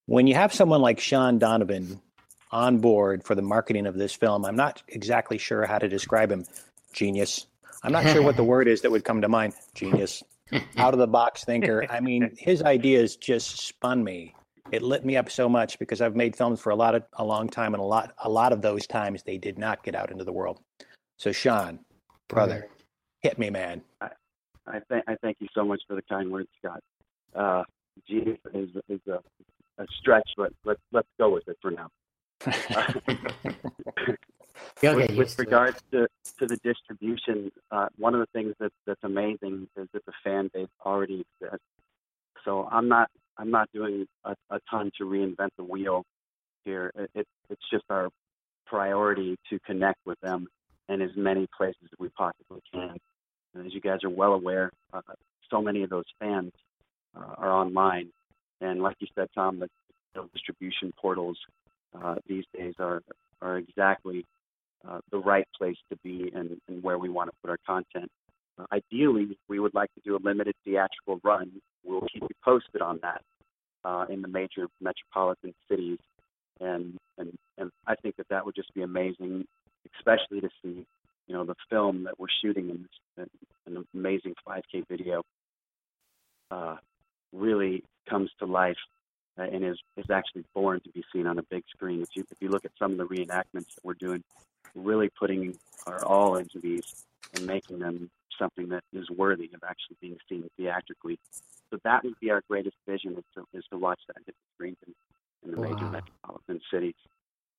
When 0.05 0.27
you 0.27 0.35
have 0.35 0.53
someone 0.53 0.83
like 0.83 1.01
Sean 1.01 1.38
Donovan 1.38 2.03
on 2.57 2.79
board 2.79 3.23
for 3.23 3.35
the 3.35 3.42
marketing 3.42 3.87
of 3.87 3.97
this 3.97 4.14
film. 4.14 4.47
I'm 4.47 4.57
not 4.57 4.83
exactly 4.88 5.37
sure 5.37 5.66
how 5.66 5.79
to 5.79 5.88
describe 5.88 6.33
him. 6.33 6.47
Genius. 6.95 7.49
I'm 7.83 7.92
not 7.92 8.05
sure 8.05 8.23
what 8.23 8.37
the 8.37 8.45
word 8.55 8.66
is 8.66 8.81
that 8.81 8.90
would 8.90 9.05
come 9.05 9.21
to 9.21 9.29
mind. 9.29 9.53
Genius. 9.75 10.23
Out 10.79 10.95
of 10.95 10.99
the 10.99 11.07
box 11.07 11.45
thinker. 11.45 11.85
I 11.90 12.01
mean, 12.01 12.35
his 12.38 12.62
ideas 12.62 13.16
just 13.16 13.61
spun 13.61 14.03
me. 14.03 14.35
It 14.73 14.81
lit 14.83 15.05
me 15.05 15.16
up 15.16 15.31
so 15.31 15.49
much 15.49 15.79
because 15.79 16.01
I've 16.01 16.16
made 16.16 16.35
films 16.35 16.61
for 16.61 16.71
a 16.71 16.75
lot 16.75 16.95
of 16.97 17.05
a 17.19 17.25
long 17.25 17.49
time, 17.49 17.73
and 17.75 17.81
a 17.81 17.87
lot 17.87 18.14
a 18.25 18.29
lot 18.29 18.53
of 18.53 18.62
those 18.62 18.85
times 18.85 19.23
they 19.23 19.38
did 19.38 19.59
not 19.59 19.85
get 19.85 19.95
out 19.95 20.11
into 20.11 20.25
the 20.25 20.33
world. 20.33 20.61
So, 21.19 21.31
Sean, 21.31 21.79
brother, 22.27 22.69
hit 23.21 23.38
me, 23.38 23.49
man. 23.49 23.83
I, 24.01 24.09
I 24.66 24.81
thank 24.88 25.05
I 25.07 25.16
thank 25.23 25.37
you 25.38 25.47
so 25.55 25.64
much 25.64 25.83
for 25.87 25.95
the 25.95 26.03
kind 26.03 26.33
words, 26.33 26.49
Scott. 26.59 26.81
Uh, 27.33 27.62
genius 28.09 28.38
is 28.55 28.71
is 28.88 29.01
a, 29.07 29.21
a 29.81 29.87
stretch, 30.01 30.29
but 30.37 30.53
let's 30.64 30.83
let's 30.90 31.09
go 31.16 31.31
with 31.31 31.47
it 31.47 31.59
for 31.62 31.71
now. 31.71 31.88
with, 34.83 35.16
with 35.16 35.38
regards 35.38 35.83
to, 35.90 36.07
to 36.38 36.46
the 36.46 36.57
distribution, 36.59 37.51
uh, 37.70 37.88
one 37.96 38.14
of 38.14 38.20
the 38.20 38.27
things 38.33 38.55
that, 38.61 38.72
that's 38.87 39.03
amazing 39.03 39.68
is 39.77 39.88
that 39.92 40.05
the 40.07 40.12
fan 40.22 40.51
base 40.53 40.68
already 40.85 41.25
exists. 41.40 41.64
So 42.44 42.68
I'm 42.70 42.88
not 42.88 43.11
I'm 43.38 43.51
not 43.51 43.68
doing 43.72 44.07
a, 44.25 44.35
a 44.51 44.61
ton 44.70 44.90
to 44.99 45.05
reinvent 45.05 45.51
the 45.59 45.64
wheel 45.64 46.05
here. 46.64 46.90
It, 46.94 47.11
it, 47.14 47.27
it's 47.51 47.62
just 47.70 47.85
our 47.90 48.09
priority 48.66 49.37
to 49.51 49.59
connect 49.61 49.99
with 50.07 50.18
them 50.20 50.49
in 50.88 51.03
as 51.03 51.11
many 51.16 51.46
places 51.57 51.83
as 51.85 51.99
we 51.99 52.09
possibly 52.11 52.62
can. 52.72 52.96
And 53.55 53.66
as 53.66 53.75
you 53.75 53.81
guys 53.81 54.05
are 54.05 54.11
well 54.11 54.33
aware, 54.33 54.70
uh, 54.92 55.01
so 55.51 55.61
many 55.61 55.83
of 55.83 55.90
those 55.90 56.05
fans 56.18 56.53
uh, 57.16 57.35
are 57.38 57.51
online, 57.51 58.11
and 58.61 58.83
like 58.83 58.96
you 59.01 59.07
said, 59.14 59.29
Tom, 59.35 59.59
the 59.59 59.68
distribution 60.33 60.92
portals 60.99 61.38
uh, 61.94 62.16
these 62.27 62.44
days 62.57 62.75
are 62.79 63.03
are 63.42 63.59
exactly 63.59 64.25
uh, 64.88 65.01
the 65.11 65.18
right 65.18 65.46
place 65.57 65.77
to 65.90 65.96
be 66.03 66.31
and, 66.35 66.61
and 66.68 66.83
where 66.83 66.99
we 66.99 67.09
want 67.09 67.29
to 67.29 67.37
put 67.42 67.51
our 67.51 67.59
content. 67.66 68.11
Uh, 68.59 68.64
ideally, 68.72 69.37
we 69.49 69.61
would 69.61 69.75
like 69.75 69.92
to 69.94 70.01
do 70.05 70.16
a 70.16 70.20
limited 70.22 70.55
theatrical 70.64 71.20
run. 71.22 71.51
We'll 71.85 72.01
keep 72.12 72.22
you 72.22 72.29
posted 72.42 72.81
on 72.81 73.01
that 73.03 73.22
uh, 73.85 74.07
in 74.09 74.22
the 74.22 74.29
major 74.29 74.68
metropolitan 74.81 75.55
cities, 75.68 75.99
and, 76.61 76.96
and 77.18 77.37
and 77.59 77.70
I 77.87 77.94
think 77.96 78.16
that 78.16 78.29
that 78.31 78.44
would 78.44 78.55
just 78.55 78.72
be 78.75 78.83
amazing, 78.83 79.46
especially 79.99 80.40
to 80.40 80.49
see, 80.62 80.87
you 81.27 81.35
know, 81.35 81.44
the 81.44 81.55
film 81.68 82.05
that 82.05 82.18
we're 82.18 82.27
shooting 82.42 82.70
in 82.70 82.83
this 83.16 83.29
an 83.66 83.85
amazing 83.94 84.35
5K 84.46 84.85
video 84.88 85.22
uh, 86.51 86.77
really 87.33 87.83
comes 88.09 88.31
to 88.38 88.46
life 88.46 88.77
uh, 89.38 89.42
and 89.42 89.64
is 89.64 89.79
is 89.96 90.11
actually 90.11 90.44
born 90.55 90.81
to 90.81 90.90
be 90.90 91.05
seen 91.12 91.27
on 91.27 91.38
a 91.38 91.42
big 91.42 91.64
screen. 91.68 92.03
If 92.03 92.11
you 92.14 92.25
if 92.31 92.38
you 92.40 92.49
look 92.49 92.64
at 92.64 92.72
some 92.79 92.92
of 92.92 92.99
the 92.99 93.05
reenactments 93.05 93.75
that 93.75 93.85
we're 93.85 93.94
doing, 93.94 94.22
really 94.75 95.09
putting 95.09 95.57
our 95.87 96.05
all 96.05 96.37
into 96.37 96.61
these 96.61 97.07
and 97.35 97.46
making 97.46 97.79
them 97.79 98.11
something 98.38 98.68
that 98.68 98.85
is 98.92 99.09
worthy 99.11 99.51
of 99.55 99.62
actually 99.64 99.96
being 100.01 100.18
seen 100.29 100.49
theatrically. 100.57 101.18
So 101.70 101.79
that 101.85 102.05
would 102.05 102.18
be 102.20 102.31
our 102.31 102.42
greatest 102.49 102.77
vision 102.87 103.16
is 103.16 103.25
to, 103.35 103.44
is 103.53 103.64
to 103.70 103.79
watch 103.79 104.01
that 104.09 104.16
hit 104.25 104.35
the 104.35 104.55
screens 104.55 104.77
in, 104.87 104.94
in 105.44 105.55
the 105.55 105.61
wow. 105.61 105.68
major 105.68 105.87
metropolitan 105.87 106.61
cities. 106.72 106.94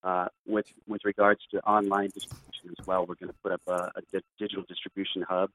Uh, 0.04 0.28
with 0.46 0.68
with 0.88 1.02
regards 1.04 1.42
to 1.52 1.60
online 1.68 2.10
distribution 2.14 2.76
as 2.80 2.86
well, 2.86 3.06
we're 3.06 3.16
going 3.16 3.32
to 3.32 3.36
put 3.44 3.52
up 3.52 3.62
a, 3.68 3.92
a 3.96 4.02
di- 4.14 4.24
digital 4.38 4.64
distribution 4.68 5.24
hub, 5.28 5.50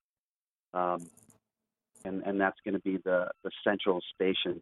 um, 0.74 1.06
and 2.04 2.22
and 2.26 2.40
that's 2.40 2.58
going 2.64 2.74
to 2.74 2.80
be 2.80 2.96
the 2.98 3.30
the 3.44 3.50
central 3.62 4.00
station 4.14 4.60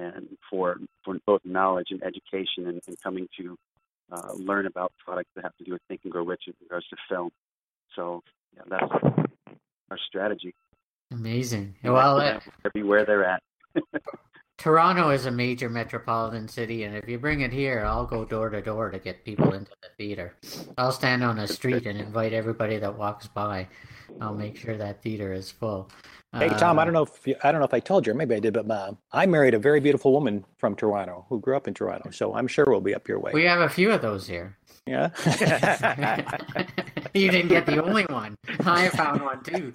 and 0.00 0.28
for 0.48 0.78
for 1.04 1.16
both 1.26 1.40
knowledge 1.44 1.88
and 1.90 2.02
education 2.02 2.66
and, 2.68 2.80
and 2.86 3.00
coming 3.00 3.28
to 3.38 3.56
uh, 4.12 4.32
learn 4.34 4.66
about 4.66 4.92
products 5.04 5.30
that 5.36 5.44
have 5.44 5.56
to 5.58 5.64
do 5.64 5.72
with 5.72 5.82
Think 5.88 6.00
and 6.04 6.12
Grow 6.12 6.24
Rich 6.24 6.44
in 6.46 6.54
regards 6.62 6.86
to 6.88 6.96
film. 7.08 7.30
So 7.94 8.22
yeah, 8.56 8.62
that's 8.68 8.92
our 9.90 9.98
strategy. 10.06 10.54
Amazing. 11.12 11.74
Well, 11.82 12.40
everywhere 12.64 13.04
they're 13.04 13.24
at. 13.24 13.42
Toronto 14.60 15.08
is 15.08 15.24
a 15.24 15.30
major 15.30 15.70
metropolitan 15.70 16.46
city, 16.46 16.84
and 16.84 16.94
if 16.94 17.08
you 17.08 17.18
bring 17.18 17.40
it 17.40 17.50
here, 17.50 17.82
I'll 17.86 18.04
go 18.04 18.26
door 18.26 18.50
to 18.50 18.60
door 18.60 18.90
to 18.90 18.98
get 18.98 19.24
people 19.24 19.54
into 19.54 19.70
the 19.82 19.88
theater. 19.96 20.34
I'll 20.76 20.92
stand 20.92 21.24
on 21.24 21.38
a 21.38 21.48
street 21.48 21.86
and 21.86 21.98
invite 21.98 22.34
everybody 22.34 22.76
that 22.76 22.94
walks 22.94 23.26
by. 23.26 23.66
I'll 24.20 24.34
make 24.34 24.58
sure 24.58 24.76
that 24.76 25.02
theater 25.02 25.32
is 25.32 25.50
full. 25.50 25.90
Hey 26.34 26.50
Tom, 26.50 26.78
I 26.78 26.84
don't 26.84 26.92
know 26.92 27.04
if 27.04 27.26
you, 27.26 27.36
I 27.42 27.50
don't 27.50 27.62
know 27.62 27.64
if 27.64 27.72
I 27.72 27.80
told 27.80 28.06
you, 28.06 28.12
or 28.12 28.14
maybe 28.14 28.34
I 28.34 28.38
did, 28.38 28.52
but 28.52 28.70
uh, 28.70 28.92
I 29.12 29.24
married 29.24 29.54
a 29.54 29.58
very 29.58 29.80
beautiful 29.80 30.12
woman 30.12 30.44
from 30.58 30.76
Toronto 30.76 31.24
who 31.30 31.40
grew 31.40 31.56
up 31.56 31.66
in 31.66 31.72
Toronto, 31.72 32.10
so 32.10 32.34
I'm 32.34 32.46
sure 32.46 32.66
we'll 32.68 32.82
be 32.82 32.94
up 32.94 33.08
your 33.08 33.18
way. 33.18 33.32
We 33.32 33.44
have 33.44 33.62
a 33.62 33.68
few 33.70 33.90
of 33.90 34.02
those 34.02 34.28
here. 34.28 34.58
Yeah. 34.86 35.10
you 37.14 37.30
didn't 37.30 37.48
get 37.48 37.66
the 37.66 37.82
only 37.82 38.04
one. 38.04 38.36
I 38.60 38.88
found 38.88 39.22
one 39.22 39.42
too. 39.42 39.72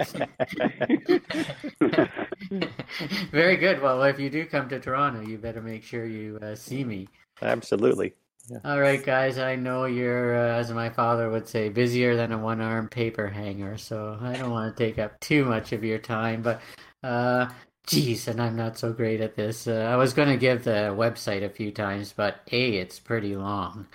very 3.32 3.58
good. 3.58 3.82
Well, 3.82 4.04
if 4.04 4.20
you 4.20 4.30
do 4.30 4.46
come 4.46 4.68
to 4.70 4.80
Toronto, 4.80 5.22
you 5.22 5.38
better 5.38 5.62
make 5.62 5.84
sure 5.84 6.06
you 6.06 6.38
uh, 6.42 6.56
see 6.56 6.84
me. 6.84 7.08
Absolutely. 7.42 8.16
Yeah. 8.50 8.60
All 8.64 8.80
right, 8.80 9.04
guys. 9.04 9.38
I 9.40 9.56
know 9.56 9.86
you're, 9.86 10.36
uh, 10.38 10.60
as 10.60 10.72
my 10.72 10.90
father 10.90 11.30
would 11.30 11.48
say, 11.48 11.70
busier 11.70 12.16
than 12.16 12.32
a 12.32 12.38
one-armed 12.38 12.92
paper 12.92 13.28
hanger. 13.28 13.78
So 13.78 14.18
I 14.22 14.34
don't 14.34 14.52
want 14.52 14.76
to 14.76 14.84
take 14.84 15.00
up 15.00 15.20
too 15.20 15.46
much 15.46 15.72
of 15.72 15.84
your 15.84 15.98
time. 15.98 16.42
But, 16.42 16.62
uh, 17.04 17.50
geez, 17.88 18.28
and 18.28 18.42
I'm 18.42 18.56
not 18.56 18.78
so 18.78 18.94
great 18.94 19.22
at 19.22 19.36
this. 19.36 19.68
Uh, 19.68 19.88
I 19.90 19.96
was 19.96 20.14
going 20.14 20.30
to 20.30 20.38
give 20.38 20.64
the 20.64 20.94
website 20.98 21.44
a 21.44 21.50
few 21.50 21.72
times, 21.72 22.14
but 22.16 22.42
a, 22.52 22.78
it's 22.78 23.00
pretty 23.00 23.36
long, 23.36 23.88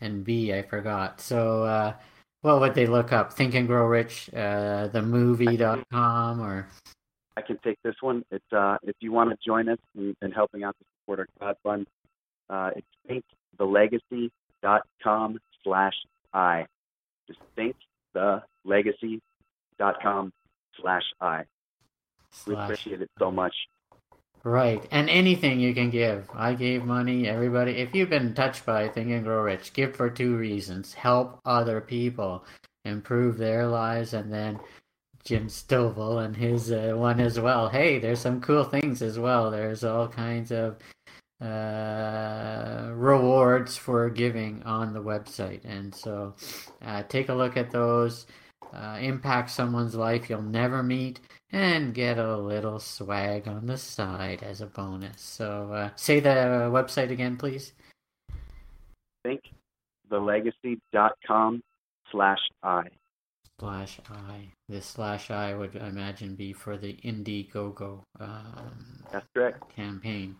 and 0.00 0.24
b, 0.24 0.52
I 0.52 0.62
forgot. 0.62 1.20
So, 1.20 1.64
uh, 1.64 1.94
what 2.42 2.60
would 2.60 2.74
they 2.74 2.86
look 2.86 3.12
up? 3.12 3.32
Think 3.32 3.54
and 3.54 3.66
Grow 3.66 3.86
Rich, 3.86 4.30
uh, 4.32 4.88
themovie.com, 4.88 6.40
or 6.40 6.68
I 7.36 7.42
can 7.42 7.58
take 7.64 7.78
this 7.82 7.96
one. 8.00 8.24
It's 8.30 8.52
uh, 8.52 8.76
if 8.82 8.94
you 9.00 9.10
want 9.12 9.30
to 9.30 9.36
join 9.44 9.68
us 9.68 9.78
in, 9.96 10.14
in 10.22 10.30
helping 10.32 10.64
out 10.64 10.76
to 10.78 10.84
support 11.00 11.20
our 11.20 11.28
crowdfund, 11.40 11.86
uh, 12.50 12.70
it's 12.76 12.86
think 13.06 13.24
thelegacy.com 13.58 15.38
slash 15.64 15.94
I. 16.32 16.66
Just 17.26 17.40
think 17.56 17.74
thelegacy.com 18.14 20.32
slash 20.80 21.04
I. 21.20 21.44
We 22.46 22.54
appreciate 22.54 23.02
it 23.02 23.10
so 23.18 23.30
much. 23.30 23.54
Right. 24.44 24.84
And 24.90 25.08
anything 25.08 25.60
you 25.60 25.72
can 25.72 25.90
give. 25.90 26.28
I 26.34 26.54
gave 26.54 26.84
money, 26.84 27.28
everybody. 27.28 27.76
If 27.78 27.94
you've 27.94 28.10
been 28.10 28.34
touched 28.34 28.66
by 28.66 28.88
Think 28.88 29.10
and 29.10 29.22
Grow 29.22 29.42
Rich, 29.42 29.72
give 29.72 29.94
for 29.94 30.10
two 30.10 30.36
reasons. 30.36 30.94
Help 30.94 31.38
other 31.44 31.80
people 31.80 32.44
improve 32.84 33.38
their 33.38 33.68
lives 33.68 34.14
and 34.14 34.32
then 34.32 34.58
Jim 35.24 35.46
Stovall 35.46 36.24
and 36.24 36.36
his 36.36 36.72
uh, 36.72 36.94
one 36.96 37.20
as 37.20 37.38
well. 37.38 37.68
Hey, 37.68 38.00
there's 38.00 38.18
some 38.18 38.40
cool 38.40 38.64
things 38.64 39.02
as 39.02 39.16
well. 39.16 39.52
There's 39.52 39.84
all 39.84 40.08
kinds 40.08 40.50
of 40.50 40.76
uh, 41.40 42.90
rewards 42.94 43.76
for 43.76 44.10
giving 44.10 44.64
on 44.64 44.92
the 44.92 45.02
website. 45.02 45.64
And 45.64 45.94
so 45.94 46.34
uh, 46.84 47.04
take 47.04 47.28
a 47.28 47.34
look 47.34 47.56
at 47.56 47.70
those. 47.70 48.26
Uh, 48.72 48.98
impact 49.00 49.50
someone's 49.50 49.94
life 49.94 50.30
you'll 50.30 50.40
never 50.40 50.82
meet 50.82 51.20
and 51.52 51.94
get 51.94 52.18
a 52.18 52.36
little 52.36 52.78
swag 52.78 53.46
on 53.46 53.66
the 53.66 53.76
side 53.76 54.42
as 54.42 54.60
a 54.60 54.66
bonus. 54.66 55.20
So 55.20 55.72
uh, 55.72 55.90
say 55.96 56.18
the 56.20 56.70
website 56.72 57.10
again, 57.10 57.36
please. 57.36 57.72
Think 59.22 59.42
thelegacy.com 60.10 61.62
slash 62.10 62.40
I. 62.62 62.84
Slash 63.60 64.00
I. 64.10 64.48
This 64.68 64.86
slash 64.86 65.30
I 65.30 65.54
would 65.54 65.76
I 65.80 65.88
imagine 65.88 66.34
be 66.34 66.52
for 66.52 66.76
the 66.76 66.94
Indiegogo 67.04 68.02
um, 68.18 69.04
That's 69.12 69.26
correct. 69.34 69.74
campaign. 69.76 70.36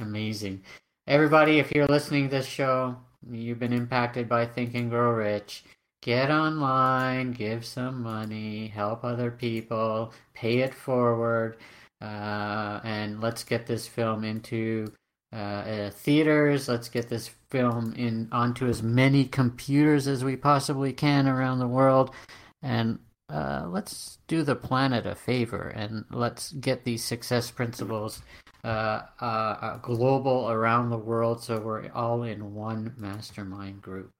Amazing. 0.00 0.62
Everybody, 1.06 1.58
if 1.58 1.72
you're 1.72 1.86
listening 1.86 2.28
to 2.28 2.36
this 2.36 2.46
show, 2.46 2.96
you've 3.28 3.58
been 3.58 3.72
impacted 3.72 4.28
by 4.28 4.46
Think 4.46 4.74
and 4.74 4.90
Grow 4.90 5.10
Rich. 5.12 5.64
Get 6.02 6.30
online, 6.30 7.32
give 7.32 7.64
some 7.64 8.02
money, 8.02 8.68
help 8.68 9.04
other 9.04 9.30
people, 9.30 10.14
pay 10.34 10.60
it 10.60 10.74
forward, 10.74 11.58
uh, 12.00 12.80
and 12.82 13.20
let's 13.20 13.44
get 13.44 13.66
this 13.66 13.86
film 13.86 14.24
into 14.24 14.92
uh, 15.32 15.36
uh, 15.36 15.90
theaters. 15.90 16.68
Let's 16.68 16.88
get 16.88 17.08
this 17.08 17.28
film 17.50 17.92
in 17.94 18.28
onto 18.32 18.66
as 18.66 18.82
many 18.82 19.26
computers 19.26 20.08
as 20.08 20.24
we 20.24 20.36
possibly 20.36 20.94
can 20.94 21.28
around 21.28 21.58
the 21.58 21.68
world, 21.68 22.14
and 22.62 22.98
uh, 23.30 23.66
let's 23.68 24.18
do 24.26 24.42
the 24.42 24.56
planet 24.56 25.06
a 25.06 25.14
favor 25.14 25.68
and 25.68 26.04
let's 26.10 26.52
get 26.52 26.84
these 26.84 27.04
success 27.04 27.50
principles 27.50 28.22
uh, 28.64 29.02
uh, 29.20 29.76
global 29.78 30.50
around 30.50 30.90
the 30.90 30.98
world 30.98 31.42
so 31.42 31.60
we're 31.60 31.88
all 31.92 32.24
in 32.24 32.54
one 32.54 32.92
mastermind 32.96 33.80
group. 33.80 34.10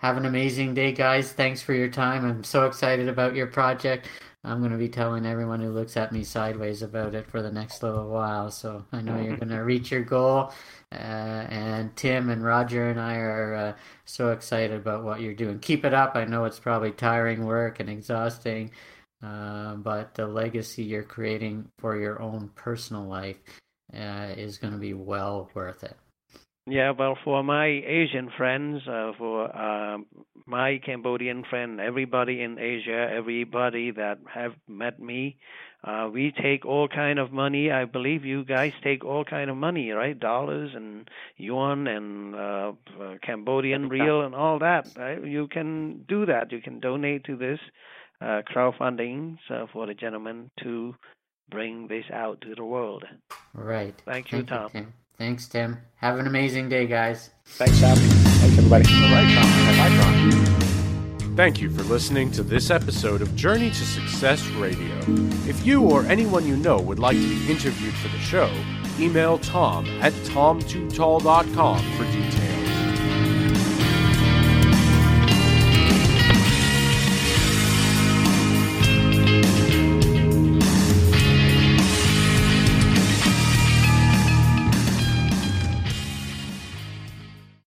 Have 0.00 0.16
an 0.16 0.24
amazing 0.24 0.72
day, 0.72 0.92
guys. 0.92 1.30
Thanks 1.30 1.60
for 1.60 1.74
your 1.74 1.88
time. 1.88 2.24
I'm 2.24 2.42
so 2.42 2.64
excited 2.64 3.06
about 3.06 3.34
your 3.34 3.46
project. 3.46 4.08
I'm 4.42 4.60
going 4.60 4.72
to 4.72 4.78
be 4.78 4.88
telling 4.88 5.26
everyone 5.26 5.60
who 5.60 5.68
looks 5.68 5.94
at 5.94 6.10
me 6.10 6.24
sideways 6.24 6.80
about 6.80 7.14
it 7.14 7.26
for 7.26 7.42
the 7.42 7.52
next 7.52 7.82
little 7.82 8.08
while. 8.08 8.50
So 8.50 8.86
I 8.92 9.02
know 9.02 9.20
you're 9.20 9.36
going 9.36 9.48
to 9.50 9.58
reach 9.58 9.90
your 9.90 10.02
goal. 10.02 10.54
Uh, 10.90 10.94
and 11.50 11.94
Tim 11.96 12.30
and 12.30 12.42
Roger 12.42 12.88
and 12.88 12.98
I 12.98 13.16
are 13.16 13.54
uh, 13.54 13.72
so 14.06 14.30
excited 14.30 14.74
about 14.74 15.04
what 15.04 15.20
you're 15.20 15.34
doing. 15.34 15.58
Keep 15.58 15.84
it 15.84 15.92
up. 15.92 16.16
I 16.16 16.24
know 16.24 16.46
it's 16.46 16.58
probably 16.58 16.92
tiring 16.92 17.44
work 17.44 17.78
and 17.78 17.90
exhausting, 17.90 18.70
uh, 19.22 19.74
but 19.74 20.14
the 20.14 20.26
legacy 20.26 20.82
you're 20.82 21.02
creating 21.02 21.70
for 21.78 21.98
your 21.98 22.22
own 22.22 22.48
personal 22.54 23.04
life 23.04 23.36
uh, 23.94 24.32
is 24.34 24.56
going 24.56 24.72
to 24.72 24.78
be 24.78 24.94
well 24.94 25.50
worth 25.52 25.84
it. 25.84 25.98
Yeah, 26.70 26.92
well, 26.98 27.16
for 27.24 27.42
my 27.42 27.66
Asian 27.66 28.30
friends, 28.36 28.86
uh, 28.86 29.12
for 29.18 29.54
uh, 29.54 29.98
my 30.46 30.78
Cambodian 30.86 31.44
friend, 31.50 31.80
everybody 31.80 32.42
in 32.42 32.58
Asia, 32.58 33.10
everybody 33.12 33.90
that 33.90 34.18
have 34.32 34.54
met 34.68 35.00
me, 35.00 35.36
Uh, 35.82 36.10
we 36.12 36.30
take 36.30 36.66
all 36.66 36.88
kind 36.88 37.18
of 37.18 37.32
money. 37.32 37.70
I 37.70 37.86
believe 37.86 38.22
you 38.26 38.44
guys 38.44 38.72
take 38.82 39.02
all 39.02 39.24
kind 39.24 39.48
of 39.48 39.56
money, 39.56 39.90
right? 39.92 40.18
Dollars 40.18 40.74
and 40.74 41.08
yuan 41.38 41.86
and 41.86 42.34
uh, 42.34 42.72
uh, 43.00 43.16
Cambodian 43.22 43.88
riel 43.88 44.20
and 44.20 44.34
all 44.34 44.58
that. 44.58 44.88
Right? 44.94 45.24
You 45.24 45.48
can 45.48 46.04
do 46.06 46.26
that. 46.26 46.52
You 46.52 46.60
can 46.60 46.80
donate 46.80 47.24
to 47.24 47.36
this 47.36 47.60
uh, 48.20 48.42
crowdfunding 48.50 49.38
so 49.48 49.68
for 49.72 49.86
the 49.86 49.94
gentleman 49.94 50.50
to 50.62 50.94
bring 51.48 51.88
this 51.88 52.04
out 52.12 52.42
to 52.42 52.54
the 52.54 52.64
world. 52.64 53.04
Right. 53.54 53.94
Thank 54.04 54.32
you, 54.32 54.42
Tom. 54.42 54.68
Tim. 54.70 54.92
Thanks, 55.20 55.46
Tim. 55.46 55.76
Have 55.96 56.18
an 56.18 56.26
amazing 56.26 56.70
day, 56.70 56.86
guys. 56.86 57.28
Thanks, 57.44 57.78
Tom. 57.78 57.94
Thanks, 57.94 58.56
everybody. 58.56 58.86
All 58.90 59.12
right, 59.12 59.34
Tom. 59.34 59.76
Bye, 59.76 59.90
Tom. 60.00 61.36
Thank 61.36 61.60
you 61.60 61.68
for 61.68 61.82
listening 61.82 62.30
to 62.30 62.42
this 62.42 62.70
episode 62.70 63.20
of 63.20 63.36
Journey 63.36 63.68
to 63.68 63.84
Success 63.84 64.42
Radio. 64.52 64.96
If 65.46 65.66
you 65.66 65.82
or 65.82 66.06
anyone 66.06 66.46
you 66.46 66.56
know 66.56 66.80
would 66.80 66.98
like 66.98 67.18
to 67.18 67.28
be 67.28 67.50
interviewed 67.50 67.92
for 67.96 68.08
the 68.08 68.18
show, 68.18 68.50
email 68.98 69.36
tom 69.36 69.84
at 70.00 70.14
tom2tall.com 70.14 71.78
for 71.98 72.04
details. 72.04 72.49